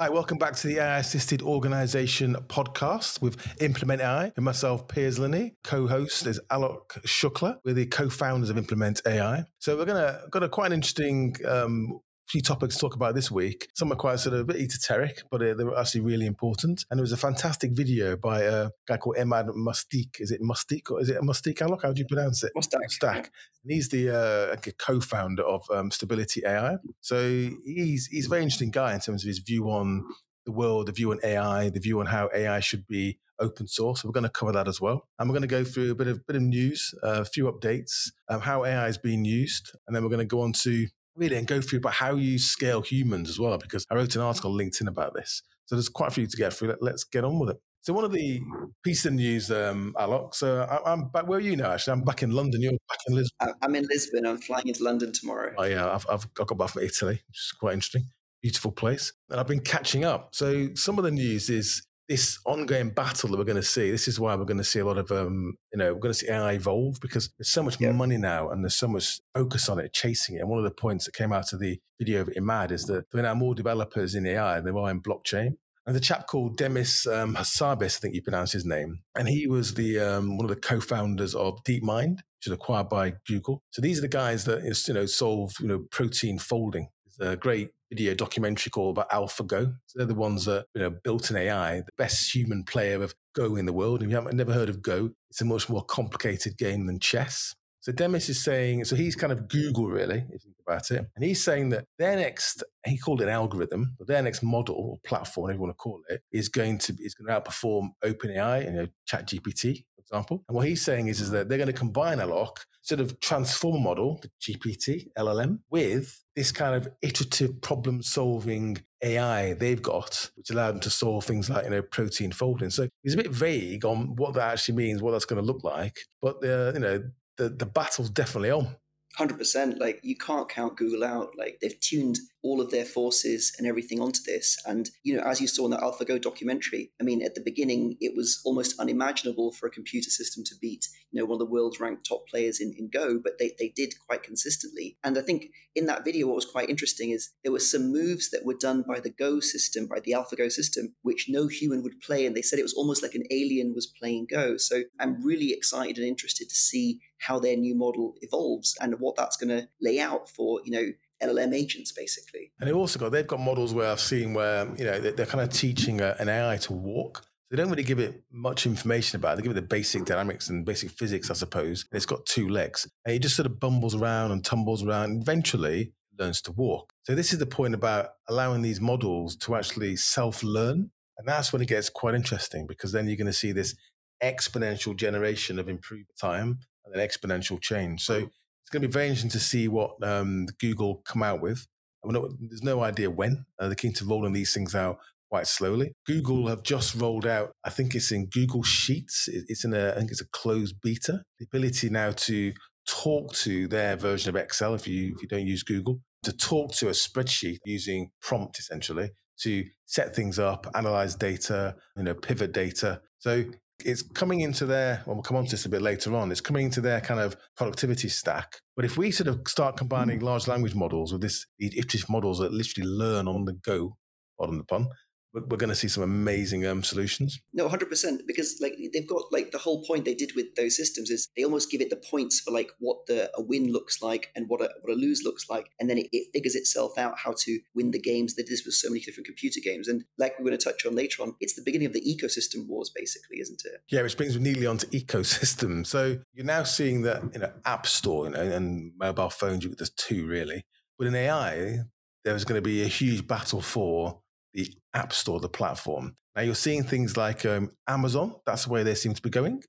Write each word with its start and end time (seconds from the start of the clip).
Hi, 0.00 0.08
welcome 0.08 0.38
back 0.38 0.56
to 0.56 0.66
the 0.66 0.78
AI 0.78 0.98
Assisted 0.98 1.40
Organization 1.40 2.34
podcast 2.48 3.22
with 3.22 3.36
Implement 3.62 4.02
AI 4.02 4.32
and 4.34 4.44
myself, 4.44 4.88
Piers 4.88 5.20
Linney. 5.20 5.54
Co-host 5.62 6.26
is 6.26 6.40
Aalok 6.50 7.00
Shukla. 7.06 7.58
We're 7.64 7.74
the 7.74 7.86
co-founders 7.86 8.50
of 8.50 8.58
Implement 8.58 9.00
AI. 9.06 9.44
So 9.60 9.76
we're 9.76 9.84
gonna 9.84 10.20
got 10.30 10.42
a 10.42 10.48
quite 10.48 10.66
an 10.66 10.72
interesting 10.72 11.36
um, 11.46 12.00
few 12.26 12.40
topics 12.40 12.74
to 12.74 12.80
talk 12.80 12.94
about 12.94 13.14
this 13.14 13.30
week. 13.30 13.68
Some 13.74 13.92
are 13.92 13.96
quite 13.96 14.18
sort 14.18 14.34
of 14.34 14.40
a 14.40 14.44
bit 14.44 14.56
esoteric, 14.56 15.22
but 15.30 15.42
uh, 15.42 15.54
they 15.54 15.64
were 15.64 15.78
actually 15.78 16.00
really 16.00 16.26
important. 16.26 16.84
And 16.90 16.98
there 16.98 17.02
was 17.02 17.12
a 17.12 17.16
fantastic 17.16 17.72
video 17.72 18.16
by 18.16 18.42
a 18.42 18.70
guy 18.88 18.96
called 18.96 19.16
Emad 19.16 19.48
Mustique. 19.54 20.20
Is 20.20 20.30
it 20.30 20.40
Mustique 20.40 20.90
or 20.90 21.00
is 21.00 21.10
it 21.10 21.20
Mustique 21.22 21.58
Aalok? 21.58 21.82
How 21.82 21.92
do 21.92 22.00
you 22.00 22.06
pronounce 22.06 22.42
it? 22.42 22.52
Mustak. 22.56 22.88
Stack. 22.88 23.30
And 23.62 23.72
he's 23.72 23.88
the 23.88 24.10
uh, 24.10 24.56
co-founder 24.78 25.42
of 25.42 25.64
um, 25.70 25.90
Stability 25.90 26.42
AI. 26.46 26.76
So 27.00 27.50
he's 27.64 28.06
he's 28.06 28.26
a 28.26 28.30
very 28.30 28.42
interesting 28.42 28.70
guy 28.70 28.94
in 28.94 29.00
terms 29.00 29.24
of 29.24 29.28
his 29.28 29.38
view 29.38 29.66
on 29.70 30.04
the 30.46 30.52
world, 30.52 30.86
the 30.86 30.92
view 30.92 31.10
on 31.10 31.18
AI, 31.24 31.70
the 31.70 31.80
view 31.80 32.00
on 32.00 32.06
how 32.06 32.28
AI 32.34 32.60
should 32.60 32.86
be 32.86 33.18
open 33.40 33.66
source. 33.66 34.02
So 34.02 34.08
we're 34.08 34.12
going 34.12 34.24
to 34.24 34.30
cover 34.30 34.52
that 34.52 34.68
as 34.68 34.80
well. 34.80 35.08
And 35.18 35.28
we're 35.28 35.34
going 35.34 35.42
to 35.42 35.48
go 35.48 35.64
through 35.64 35.90
a 35.90 35.94
bit 35.94 36.06
of 36.06 36.26
bit 36.26 36.36
of 36.36 36.42
news, 36.42 36.94
uh, 37.02 37.20
a 37.20 37.24
few 37.24 37.50
updates, 37.50 38.10
um, 38.28 38.40
how 38.40 38.64
AI 38.64 38.88
is 38.88 38.98
being 38.98 39.24
used, 39.24 39.72
and 39.86 39.94
then 39.94 40.02
we're 40.02 40.10
going 40.10 40.18
to 40.18 40.24
go 40.24 40.40
on 40.40 40.52
to 40.52 40.86
really 41.16 41.36
and 41.36 41.46
go 41.46 41.60
through 41.60 41.78
about 41.78 41.94
how 41.94 42.14
you 42.14 42.38
scale 42.38 42.82
humans 42.82 43.28
as 43.28 43.38
well, 43.38 43.56
because 43.58 43.86
I 43.90 43.94
wrote 43.94 44.14
an 44.16 44.22
article 44.22 44.52
on 44.52 44.58
LinkedIn 44.58 44.88
about 44.88 45.14
this. 45.14 45.42
So 45.66 45.76
there's 45.76 45.88
quite 45.88 46.08
a 46.08 46.10
few 46.10 46.26
to 46.26 46.36
get 46.36 46.52
through. 46.52 46.76
Let, 46.80 46.94
us 46.94 47.04
get 47.04 47.24
on 47.24 47.38
with 47.38 47.50
it. 47.50 47.56
So 47.82 47.92
one 47.92 48.04
of 48.04 48.12
the 48.12 48.40
pieces 48.82 49.06
of 49.06 49.12
news, 49.14 49.50
um, 49.50 49.94
Aalok. 49.98 50.34
So 50.34 50.62
I, 50.62 50.92
am 50.92 51.08
back. 51.08 51.26
Where 51.26 51.38
are 51.38 51.42
you 51.42 51.56
now? 51.56 51.72
Actually, 51.72 51.92
I'm 51.92 52.02
back 52.02 52.22
in 52.22 52.30
London. 52.32 52.62
You're 52.62 52.72
back 52.72 52.98
in 53.06 53.14
Lisbon. 53.14 53.52
I'm 53.62 53.74
in 53.74 53.86
Lisbon. 53.90 54.26
I'm 54.26 54.38
flying 54.38 54.68
into 54.68 54.82
London 54.82 55.12
tomorrow. 55.12 55.54
Oh 55.58 55.64
yeah, 55.64 55.90
I've, 55.94 56.06
I've 56.10 56.32
got 56.34 56.56
back 56.56 56.70
from 56.70 56.82
Italy, 56.82 57.22
which 57.28 57.38
is 57.38 57.52
quite 57.58 57.74
interesting. 57.74 58.04
Beautiful 58.42 58.72
place, 58.72 59.12
and 59.30 59.40
I've 59.40 59.46
been 59.46 59.60
catching 59.60 60.04
up. 60.04 60.34
So 60.34 60.74
some 60.74 60.98
of 60.98 61.04
the 61.04 61.10
news 61.10 61.48
is 61.48 61.82
this 62.08 62.38
ongoing 62.44 62.90
battle 62.90 63.30
that 63.30 63.38
we're 63.38 63.44
going 63.44 63.56
to 63.56 63.62
see. 63.62 63.90
This 63.90 64.08
is 64.08 64.20
why 64.20 64.34
we're 64.34 64.44
going 64.44 64.58
to 64.58 64.64
see 64.64 64.80
a 64.80 64.86
lot 64.86 64.98
of, 64.98 65.10
um, 65.10 65.54
you 65.72 65.78
know, 65.78 65.94
we're 65.94 66.00
going 66.00 66.12
to 66.12 66.18
see 66.18 66.28
AI 66.28 66.52
evolve 66.52 67.00
because 67.00 67.30
there's 67.38 67.48
so 67.48 67.62
much 67.62 67.80
money 67.80 68.16
now 68.16 68.50
and 68.50 68.62
there's 68.62 68.76
so 68.76 68.88
much 68.88 69.20
focus 69.34 69.68
on 69.68 69.78
it, 69.78 69.92
chasing 69.92 70.36
it. 70.36 70.40
And 70.40 70.48
one 70.48 70.58
of 70.58 70.64
the 70.64 70.70
points 70.70 71.06
that 71.06 71.14
came 71.14 71.32
out 71.32 71.52
of 71.52 71.60
the 71.60 71.78
video 71.98 72.20
of 72.20 72.28
Emad 72.28 72.70
is 72.70 72.84
that 72.84 73.10
there 73.10 73.20
are 73.20 73.22
now 73.22 73.34
more 73.34 73.54
developers 73.54 74.14
in 74.14 74.26
AI 74.26 74.56
than 74.56 74.66
there 74.66 74.78
are 74.78 74.90
in 74.90 75.00
blockchain. 75.00 75.56
And 75.86 75.94
the 75.94 76.00
chap 76.00 76.26
called 76.26 76.56
Demis 76.56 77.06
um, 77.06 77.36
Hassabis, 77.36 77.96
I 77.96 78.00
think 78.00 78.14
you 78.14 78.22
pronounce 78.22 78.52
his 78.52 78.64
name, 78.64 79.00
and 79.14 79.28
he 79.28 79.46
was 79.46 79.74
the 79.74 80.00
um, 80.00 80.38
one 80.38 80.46
of 80.46 80.48
the 80.48 80.60
co-founders 80.60 81.34
of 81.34 81.62
DeepMind, 81.64 82.16
which 82.16 82.46
is 82.46 82.52
acquired 82.52 82.88
by 82.88 83.14
Google. 83.26 83.62
So 83.68 83.82
these 83.82 83.98
are 83.98 84.00
the 84.00 84.08
guys 84.08 84.46
that 84.46 84.62
you 84.88 84.94
know 84.94 85.04
solve 85.04 85.52
you 85.60 85.68
know 85.68 85.84
protein 85.90 86.38
folding. 86.38 86.88
It's 87.04 87.20
a 87.20 87.36
great 87.36 87.68
video 87.94 88.14
documentary 88.14 88.70
called 88.70 88.98
about 88.98 89.10
AlphaGo. 89.10 89.76
So 89.86 89.98
they're 89.98 90.06
the 90.06 90.14
ones 90.14 90.46
that 90.46 90.66
you 90.74 90.82
know 90.82 90.90
built 90.90 91.30
an 91.30 91.36
AI, 91.36 91.76
the 91.80 91.92
best 91.96 92.34
human 92.34 92.64
player 92.64 93.02
of 93.02 93.14
Go 93.34 93.56
in 93.56 93.66
the 93.66 93.72
world. 93.72 94.02
If 94.02 94.08
you 94.08 94.14
haven't 94.14 94.36
never 94.36 94.52
heard 94.52 94.68
of 94.68 94.82
Go, 94.82 95.10
it's 95.30 95.40
a 95.40 95.44
much 95.44 95.68
more 95.68 95.84
complicated 95.84 96.56
game 96.56 96.86
than 96.86 96.98
chess. 96.98 97.54
So 97.80 97.92
Demis 97.92 98.28
is 98.28 98.42
saying, 98.42 98.84
so 98.86 98.96
he's 98.96 99.14
kind 99.14 99.32
of 99.32 99.46
Google 99.46 99.88
really, 99.88 100.24
if 100.30 100.44
you 100.44 100.52
think 100.52 100.56
about 100.66 100.90
it. 100.90 101.06
And 101.14 101.24
he's 101.24 101.44
saying 101.44 101.68
that 101.68 101.84
their 101.98 102.16
next, 102.16 102.64
he 102.86 102.96
called 102.96 103.20
it 103.20 103.24
an 103.24 103.30
algorithm, 103.30 103.94
but 103.98 104.06
their 104.06 104.22
next 104.22 104.42
model 104.42 104.76
or 104.76 104.98
platform, 105.06 105.42
whatever 105.42 105.58
you 105.58 105.62
want 105.64 105.72
to 105.72 105.76
call 105.76 106.00
it, 106.08 106.22
is 106.32 106.48
going 106.48 106.78
to 106.78 106.96
is 106.98 107.14
going 107.14 107.28
to 107.28 107.38
outperform 107.38 107.90
OpenAI, 108.02 108.64
you 108.64 108.72
know, 108.72 108.86
ChatGPT, 109.06 109.84
example. 110.06 110.44
And 110.48 110.56
what 110.56 110.66
he's 110.66 110.84
saying 110.84 111.08
is, 111.08 111.20
is 111.20 111.30
that 111.30 111.48
they're 111.48 111.58
going 111.58 111.66
to 111.66 111.72
combine 111.72 112.20
a 112.20 112.26
lock 112.26 112.64
sort 112.82 113.00
of 113.00 113.18
transformer 113.20 113.80
model, 113.80 114.20
the 114.20 114.30
GPT, 114.40 115.08
LLM, 115.18 115.60
with 115.70 116.22
this 116.36 116.52
kind 116.52 116.74
of 116.74 116.92
iterative 117.00 117.60
problem 117.62 118.02
solving 118.02 118.76
AI 119.02 119.54
they've 119.54 119.82
got, 119.82 120.30
which 120.36 120.50
allow 120.50 120.70
them 120.70 120.80
to 120.80 120.90
solve 120.90 121.24
things 121.24 121.48
like, 121.48 121.64
you 121.64 121.70
know, 121.70 121.82
protein 121.82 122.30
folding. 122.30 122.70
So 122.70 122.88
he's 123.02 123.14
a 123.14 123.18
bit 123.18 123.30
vague 123.30 123.84
on 123.84 124.16
what 124.16 124.34
that 124.34 124.52
actually 124.52 124.76
means, 124.76 125.00
what 125.00 125.12
that's 125.12 125.24
going 125.24 125.40
to 125.40 125.46
look 125.46 125.64
like. 125.64 125.96
But, 126.20 126.44
uh, 126.44 126.72
you 126.74 126.80
know, 126.80 127.04
the, 127.38 127.48
the 127.48 127.66
battle's 127.66 128.10
definitely 128.10 128.50
on. 128.50 128.76
100% 129.18 129.78
like 129.78 130.00
you 130.02 130.16
can't 130.16 130.48
count 130.48 130.76
google 130.76 131.04
out 131.04 131.30
like 131.38 131.58
they've 131.60 131.78
tuned 131.80 132.18
all 132.42 132.60
of 132.60 132.70
their 132.70 132.84
forces 132.84 133.54
and 133.58 133.66
everything 133.66 134.00
onto 134.00 134.20
this. 134.26 134.58
And 134.66 134.90
you 135.02 135.16
know 135.16 135.22
as 135.22 135.40
you 135.40 135.48
saw 135.48 135.64
in 135.64 135.70
the 135.70 135.78
alphago 135.78 136.20
documentary 136.20 136.92
i 137.00 137.04
mean 137.04 137.22
at 137.22 137.34
the 137.34 137.40
beginning 137.40 137.96
it 138.00 138.14
was 138.16 138.40
almost 138.44 138.78
unimaginable 138.78 139.52
for 139.52 139.66
a 139.66 139.70
computer 139.70 140.10
system 140.10 140.44
to 140.44 140.54
beat 140.60 140.86
you 141.10 141.20
know 141.20 141.26
one 141.26 141.36
of 141.36 141.38
the 141.38 141.52
world's 141.52 141.80
ranked 141.80 142.06
top 142.06 142.28
players 142.28 142.60
in, 142.60 142.74
in 142.78 142.88
go 142.90 143.18
but 143.22 143.38
they, 143.38 143.52
they 143.58 143.72
did 143.74 143.94
quite 144.06 144.22
consistently. 144.22 144.96
And 145.04 145.16
i 145.16 145.22
think 145.22 145.46
in 145.74 145.86
that 145.86 146.04
video 146.04 146.26
what 146.26 146.36
was 146.36 146.44
quite 146.44 146.70
interesting 146.70 147.10
is 147.10 147.30
there 147.42 147.52
were 147.52 147.60
some 147.60 147.92
moves 147.92 148.30
that 148.30 148.44
were 148.44 148.54
done 148.54 148.84
by 148.86 149.00
the 149.00 149.10
go 149.10 149.40
system 149.40 149.86
by 149.86 150.00
the 150.00 150.12
alphago 150.12 150.50
system 150.50 150.94
which 151.02 151.26
no 151.28 151.46
human 151.46 151.82
would 151.82 152.00
play. 152.00 152.26
And 152.26 152.36
they 152.36 152.42
said 152.42 152.58
it 152.58 152.62
was 152.62 152.74
almost 152.74 153.02
like 153.02 153.14
an 153.14 153.24
alien 153.30 153.74
was 153.74 153.86
playing 153.86 154.26
go. 154.30 154.56
So 154.56 154.82
i'm 155.00 155.24
really 155.24 155.52
excited 155.52 155.98
and 155.98 156.06
interested 156.06 156.48
to 156.48 156.54
see 156.54 157.00
how 157.18 157.38
their 157.38 157.56
new 157.56 157.74
model 157.74 158.14
evolves 158.20 158.76
and 158.80 158.98
what 159.00 159.16
that's 159.16 159.36
going 159.36 159.48
to 159.48 159.68
lay 159.80 160.00
out 160.00 160.28
for 160.28 160.60
you 160.64 160.72
know 160.72 160.92
LLM 161.22 161.54
agents, 161.54 161.92
basically. 161.92 162.52
And 162.60 162.68
they've 162.68 162.76
also 162.76 162.98
got 162.98 163.12
they've 163.12 163.26
got 163.26 163.40
models 163.40 163.72
where 163.72 163.90
I've 163.90 164.00
seen 164.00 164.34
where 164.34 164.66
you 164.76 164.84
know 164.84 165.00
they're, 165.00 165.26
kind 165.26 165.42
of 165.42 165.50
teaching 165.50 166.00
a, 166.00 166.16
an 166.18 166.28
AI 166.28 166.56
to 166.58 166.72
walk. 166.72 167.24
They 167.50 167.56
don't 167.56 167.70
really 167.70 167.84
give 167.84 168.00
it 168.00 168.22
much 168.32 168.66
information 168.66 169.16
about 169.16 169.34
it. 169.34 169.36
They 169.36 169.42
give 169.42 169.52
it 169.52 169.60
the 169.60 169.62
basic 169.62 170.04
dynamics 170.04 170.48
and 170.48 170.64
basic 170.64 170.90
physics, 170.90 171.30
I 171.30 171.34
suppose. 171.34 171.84
And 171.90 171.96
it's 171.96 172.06
got 172.06 172.26
two 172.26 172.48
legs. 172.48 172.88
And 173.04 173.14
it 173.14 173.20
just 173.20 173.36
sort 173.36 173.46
of 173.46 173.60
bumbles 173.60 173.94
around 173.94 174.32
and 174.32 174.44
tumbles 174.44 174.82
around. 174.82 175.10
And 175.10 175.22
eventually 175.22 175.92
learns 176.18 176.40
to 176.42 176.52
walk. 176.52 176.92
So 177.04 177.14
this 177.14 177.32
is 177.32 177.38
the 177.38 177.46
point 177.46 177.74
about 177.74 178.10
allowing 178.28 178.62
these 178.62 178.80
models 178.80 179.36
to 179.36 179.54
actually 179.54 179.96
self-learn. 179.96 180.90
And 181.16 181.28
that's 181.28 181.52
when 181.52 181.62
it 181.62 181.68
gets 181.68 181.90
quite 181.90 182.14
interesting 182.14 182.66
because 182.66 182.92
then 182.92 183.06
you're 183.06 183.16
going 183.16 183.26
to 183.26 183.32
see 183.32 183.52
this 183.52 183.76
exponential 184.22 184.96
generation 184.96 185.58
of 185.58 185.68
improved 185.68 186.10
time 186.20 186.60
and 186.84 186.94
then 186.94 187.06
exponential 187.06 187.60
change. 187.60 188.02
So 188.02 188.14
it's 188.14 188.70
going 188.70 188.82
to 188.82 188.88
be 188.88 188.92
very 188.92 189.06
interesting 189.06 189.30
to 189.30 189.40
see 189.40 189.68
what 189.68 189.92
um, 190.02 190.46
Google 190.60 191.02
come 191.06 191.22
out 191.22 191.40
with. 191.40 191.66
Not, 192.04 192.24
there's 192.38 192.62
no 192.62 192.82
idea 192.82 193.10
when. 193.10 193.46
Uh, 193.58 193.66
they're 193.66 193.74
keen 193.74 193.94
to 193.94 194.04
rolling 194.04 194.34
these 194.34 194.52
things 194.52 194.74
out 194.74 194.98
quite 195.30 195.46
slowly. 195.46 195.92
Google 196.06 196.48
have 196.48 196.62
just 196.62 196.94
rolled 196.94 197.26
out, 197.26 197.52
I 197.64 197.70
think 197.70 197.94
it's 197.94 198.12
in 198.12 198.26
Google 198.26 198.62
Sheets. 198.62 199.28
It's 199.28 199.64
in 199.64 199.74
a, 199.74 199.90
I 199.92 199.96
think 199.96 200.10
it's 200.10 200.20
a 200.20 200.28
closed 200.28 200.76
beta. 200.82 201.22
The 201.38 201.46
ability 201.46 201.88
now 201.90 202.12
to 202.12 202.52
talk 202.88 203.32
to 203.34 203.66
their 203.66 203.96
version 203.96 204.28
of 204.28 204.36
Excel, 204.36 204.74
if 204.74 204.86
you 204.86 205.14
if 205.16 205.22
you 205.22 205.28
don't 205.28 205.46
use 205.46 205.62
Google, 205.62 206.00
to 206.22 206.32
talk 206.32 206.72
to 206.74 206.88
a 206.88 206.92
spreadsheet 206.92 207.58
using 207.64 208.10
prompt 208.20 208.58
essentially 208.58 209.10
to 209.40 209.64
set 209.86 210.14
things 210.14 210.38
up, 210.38 210.66
analyze 210.74 211.14
data, 211.14 211.74
you 211.96 212.04
know, 212.04 212.14
pivot 212.14 212.52
data. 212.52 213.00
So 213.18 213.44
it's 213.84 214.02
coming 214.02 214.40
into 214.40 214.66
their, 214.66 215.02
well, 215.06 215.16
we'll 215.16 215.22
come 215.22 215.36
on 215.36 215.44
to 215.44 215.50
this 215.50 215.66
a 215.66 215.68
bit 215.68 215.82
later 215.82 216.14
on, 216.14 216.32
it's 216.32 216.40
coming 216.40 216.66
into 216.66 216.80
their 216.80 217.00
kind 217.00 217.20
of 217.20 217.36
productivity 217.56 218.08
stack. 218.08 218.60
But 218.76 218.84
if 218.84 218.96
we 218.96 219.10
sort 219.10 219.28
of 219.28 219.42
start 219.46 219.76
combining 219.76 220.20
mm. 220.20 220.22
large 220.22 220.48
language 220.48 220.74
models 220.74 221.12
with 221.12 221.20
this, 221.20 221.46
these 221.58 221.74
iterative 221.76 222.08
models 222.08 222.38
that 222.38 222.52
literally 222.52 222.88
learn 222.88 223.28
on 223.28 223.44
the 223.44 223.52
go, 223.52 223.96
pardon 224.38 224.58
the 224.58 224.64
pun, 224.64 224.88
we're 225.34 225.56
going 225.56 225.68
to 225.68 225.74
see 225.74 225.88
some 225.88 226.04
amazing 226.04 226.64
um, 226.64 226.82
solutions. 226.82 227.40
No, 227.52 227.68
hundred 227.68 227.88
percent. 227.88 228.22
Because 228.26 228.58
like 228.60 228.74
they've 228.92 229.08
got 229.08 229.32
like 229.32 229.50
the 229.50 229.58
whole 229.58 229.84
point 229.84 230.04
they 230.04 230.14
did 230.14 230.32
with 230.36 230.54
those 230.54 230.76
systems 230.76 231.10
is 231.10 231.28
they 231.36 231.42
almost 231.42 231.70
give 231.70 231.80
it 231.80 231.90
the 231.90 231.96
points 231.96 232.40
for 232.40 232.52
like 232.52 232.70
what 232.78 233.06
the 233.06 233.30
a 233.36 233.42
win 233.42 233.72
looks 233.72 234.00
like 234.00 234.30
and 234.36 234.48
what 234.48 234.60
a 234.60 234.70
what 234.82 234.94
a 234.94 234.96
lose 234.96 235.22
looks 235.24 235.48
like, 235.50 235.70
and 235.80 235.90
then 235.90 235.98
it, 235.98 236.08
it 236.12 236.28
figures 236.32 236.54
itself 236.54 236.96
out 236.96 237.18
how 237.18 237.34
to 237.40 237.58
win 237.74 237.90
the 237.90 238.00
games. 238.00 238.34
That 238.36 238.48
is 238.48 238.64
with 238.64 238.74
so 238.74 238.88
many 238.88 239.00
different 239.00 239.26
computer 239.26 239.60
games, 239.62 239.88
and 239.88 240.04
like 240.18 240.38
we're 240.38 240.46
going 240.46 240.58
to 240.58 240.64
touch 240.64 240.86
on 240.86 240.94
later 240.94 241.22
on, 241.22 241.34
it's 241.40 241.54
the 241.54 241.62
beginning 241.64 241.86
of 241.86 241.92
the 241.92 242.02
ecosystem 242.02 242.68
wars, 242.68 242.90
basically, 242.94 243.40
isn't 243.40 243.62
it? 243.64 243.82
Yeah, 243.88 244.02
which 244.02 244.16
brings 244.16 244.38
me 244.38 244.50
neatly 244.50 244.66
onto 244.66 244.86
ecosystem. 244.88 245.86
So 245.86 246.18
you're 246.32 246.46
now 246.46 246.62
seeing 246.62 247.02
that 247.02 247.22
you 247.32 247.40
know 247.40 247.52
App 247.64 247.86
Store, 247.86 248.26
you 248.26 248.30
know, 248.30 248.40
and 248.40 248.92
mobile 248.96 249.30
phones. 249.30 249.66
There's 249.76 249.90
two 249.90 250.26
really, 250.26 250.64
but 250.98 251.08
in 251.08 251.14
AI, 251.14 251.80
there's 252.24 252.44
going 252.44 252.58
to 252.58 252.62
be 252.62 252.82
a 252.82 252.88
huge 252.88 253.26
battle 253.26 253.60
for 253.60 254.20
the 254.54 254.72
App 254.94 255.12
Store, 255.12 255.40
the 255.40 255.48
platform. 255.48 256.16
Now 256.34 256.42
you're 256.42 256.54
seeing 256.54 256.82
things 256.82 257.16
like 257.16 257.44
um, 257.44 257.70
Amazon. 257.86 258.34
That's 258.46 258.64
the 258.64 258.70
way 258.70 258.82
they 258.82 258.94
seem 258.94 259.14
to 259.14 259.22
be 259.22 259.30
going. 259.30 259.62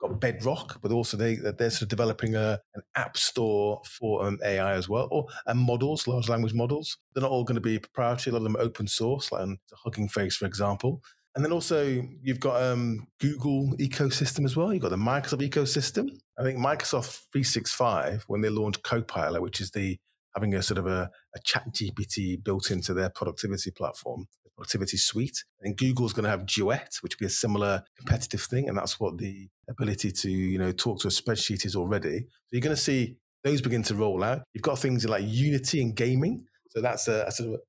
Got 0.00 0.20
Bedrock, 0.20 0.80
but 0.82 0.92
also 0.92 1.16
they 1.16 1.36
they're 1.36 1.70
sort 1.70 1.82
of 1.82 1.88
developing 1.88 2.34
a, 2.34 2.58
an 2.74 2.82
app 2.96 3.18
store 3.18 3.82
for 3.84 4.26
um, 4.26 4.38
AI 4.44 4.72
as 4.72 4.88
well, 4.88 5.08
or 5.10 5.26
and 5.46 5.60
models, 5.60 6.08
large 6.08 6.28
language 6.28 6.54
models. 6.54 6.96
They're 7.14 7.22
not 7.22 7.30
all 7.30 7.44
going 7.44 7.56
to 7.56 7.60
be 7.60 7.78
proprietary. 7.78 8.32
A 8.32 8.38
lot 8.38 8.46
of 8.46 8.52
them 8.52 8.56
open 8.58 8.86
source, 8.86 9.30
like 9.30 9.42
um, 9.42 9.58
Hugging 9.84 10.08
Face, 10.08 10.36
for 10.36 10.46
example. 10.46 11.02
And 11.36 11.44
then 11.44 11.52
also 11.52 12.02
you've 12.22 12.40
got 12.40 12.62
um, 12.62 13.06
Google 13.20 13.72
ecosystem 13.76 14.44
as 14.44 14.56
well. 14.56 14.72
You've 14.72 14.82
got 14.82 14.90
the 14.90 14.96
Microsoft 14.96 15.48
ecosystem. 15.48 16.18
I 16.38 16.42
think 16.42 16.58
Microsoft 16.58 17.20
365, 17.32 18.24
when 18.26 18.40
they 18.40 18.48
launched 18.48 18.82
Copilot, 18.82 19.42
which 19.42 19.60
is 19.60 19.70
the 19.70 19.98
having 20.34 20.54
a 20.54 20.62
sort 20.62 20.78
of 20.78 20.86
a, 20.86 21.10
a 21.34 21.40
chat 21.44 21.64
GPT 21.72 22.42
built 22.42 22.70
into 22.70 22.94
their 22.94 23.10
productivity 23.10 23.70
platform, 23.70 24.26
productivity 24.56 24.96
suite. 24.96 25.44
And 25.60 25.76
Google's 25.76 26.12
going 26.12 26.24
to 26.24 26.30
have 26.30 26.46
Duet, 26.46 26.98
which 27.00 27.14
will 27.14 27.26
be 27.26 27.28
a 27.28 27.30
similar 27.30 27.82
competitive 27.96 28.42
thing. 28.42 28.68
And 28.68 28.76
that's 28.76 29.00
what 29.00 29.18
the 29.18 29.48
ability 29.68 30.12
to, 30.12 30.30
you 30.30 30.58
know, 30.58 30.72
talk 30.72 31.00
to 31.00 31.08
a 31.08 31.10
spreadsheet 31.10 31.64
is 31.64 31.76
already. 31.76 32.20
So 32.20 32.52
you're 32.52 32.60
going 32.60 32.76
to 32.76 32.82
see 32.82 33.16
those 33.42 33.60
begin 33.60 33.82
to 33.84 33.94
roll 33.94 34.22
out. 34.22 34.42
You've 34.52 34.62
got 34.62 34.78
things 34.78 35.04
like 35.06 35.24
Unity 35.26 35.82
and 35.82 35.94
gaming. 35.96 36.44
So 36.70 36.80
that's 36.80 37.08
a, 37.08 37.24
a 37.26 37.32
sort 37.32 37.54
of 37.54 37.60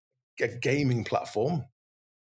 a 0.42 0.58
gaming 0.60 1.04
platform 1.04 1.64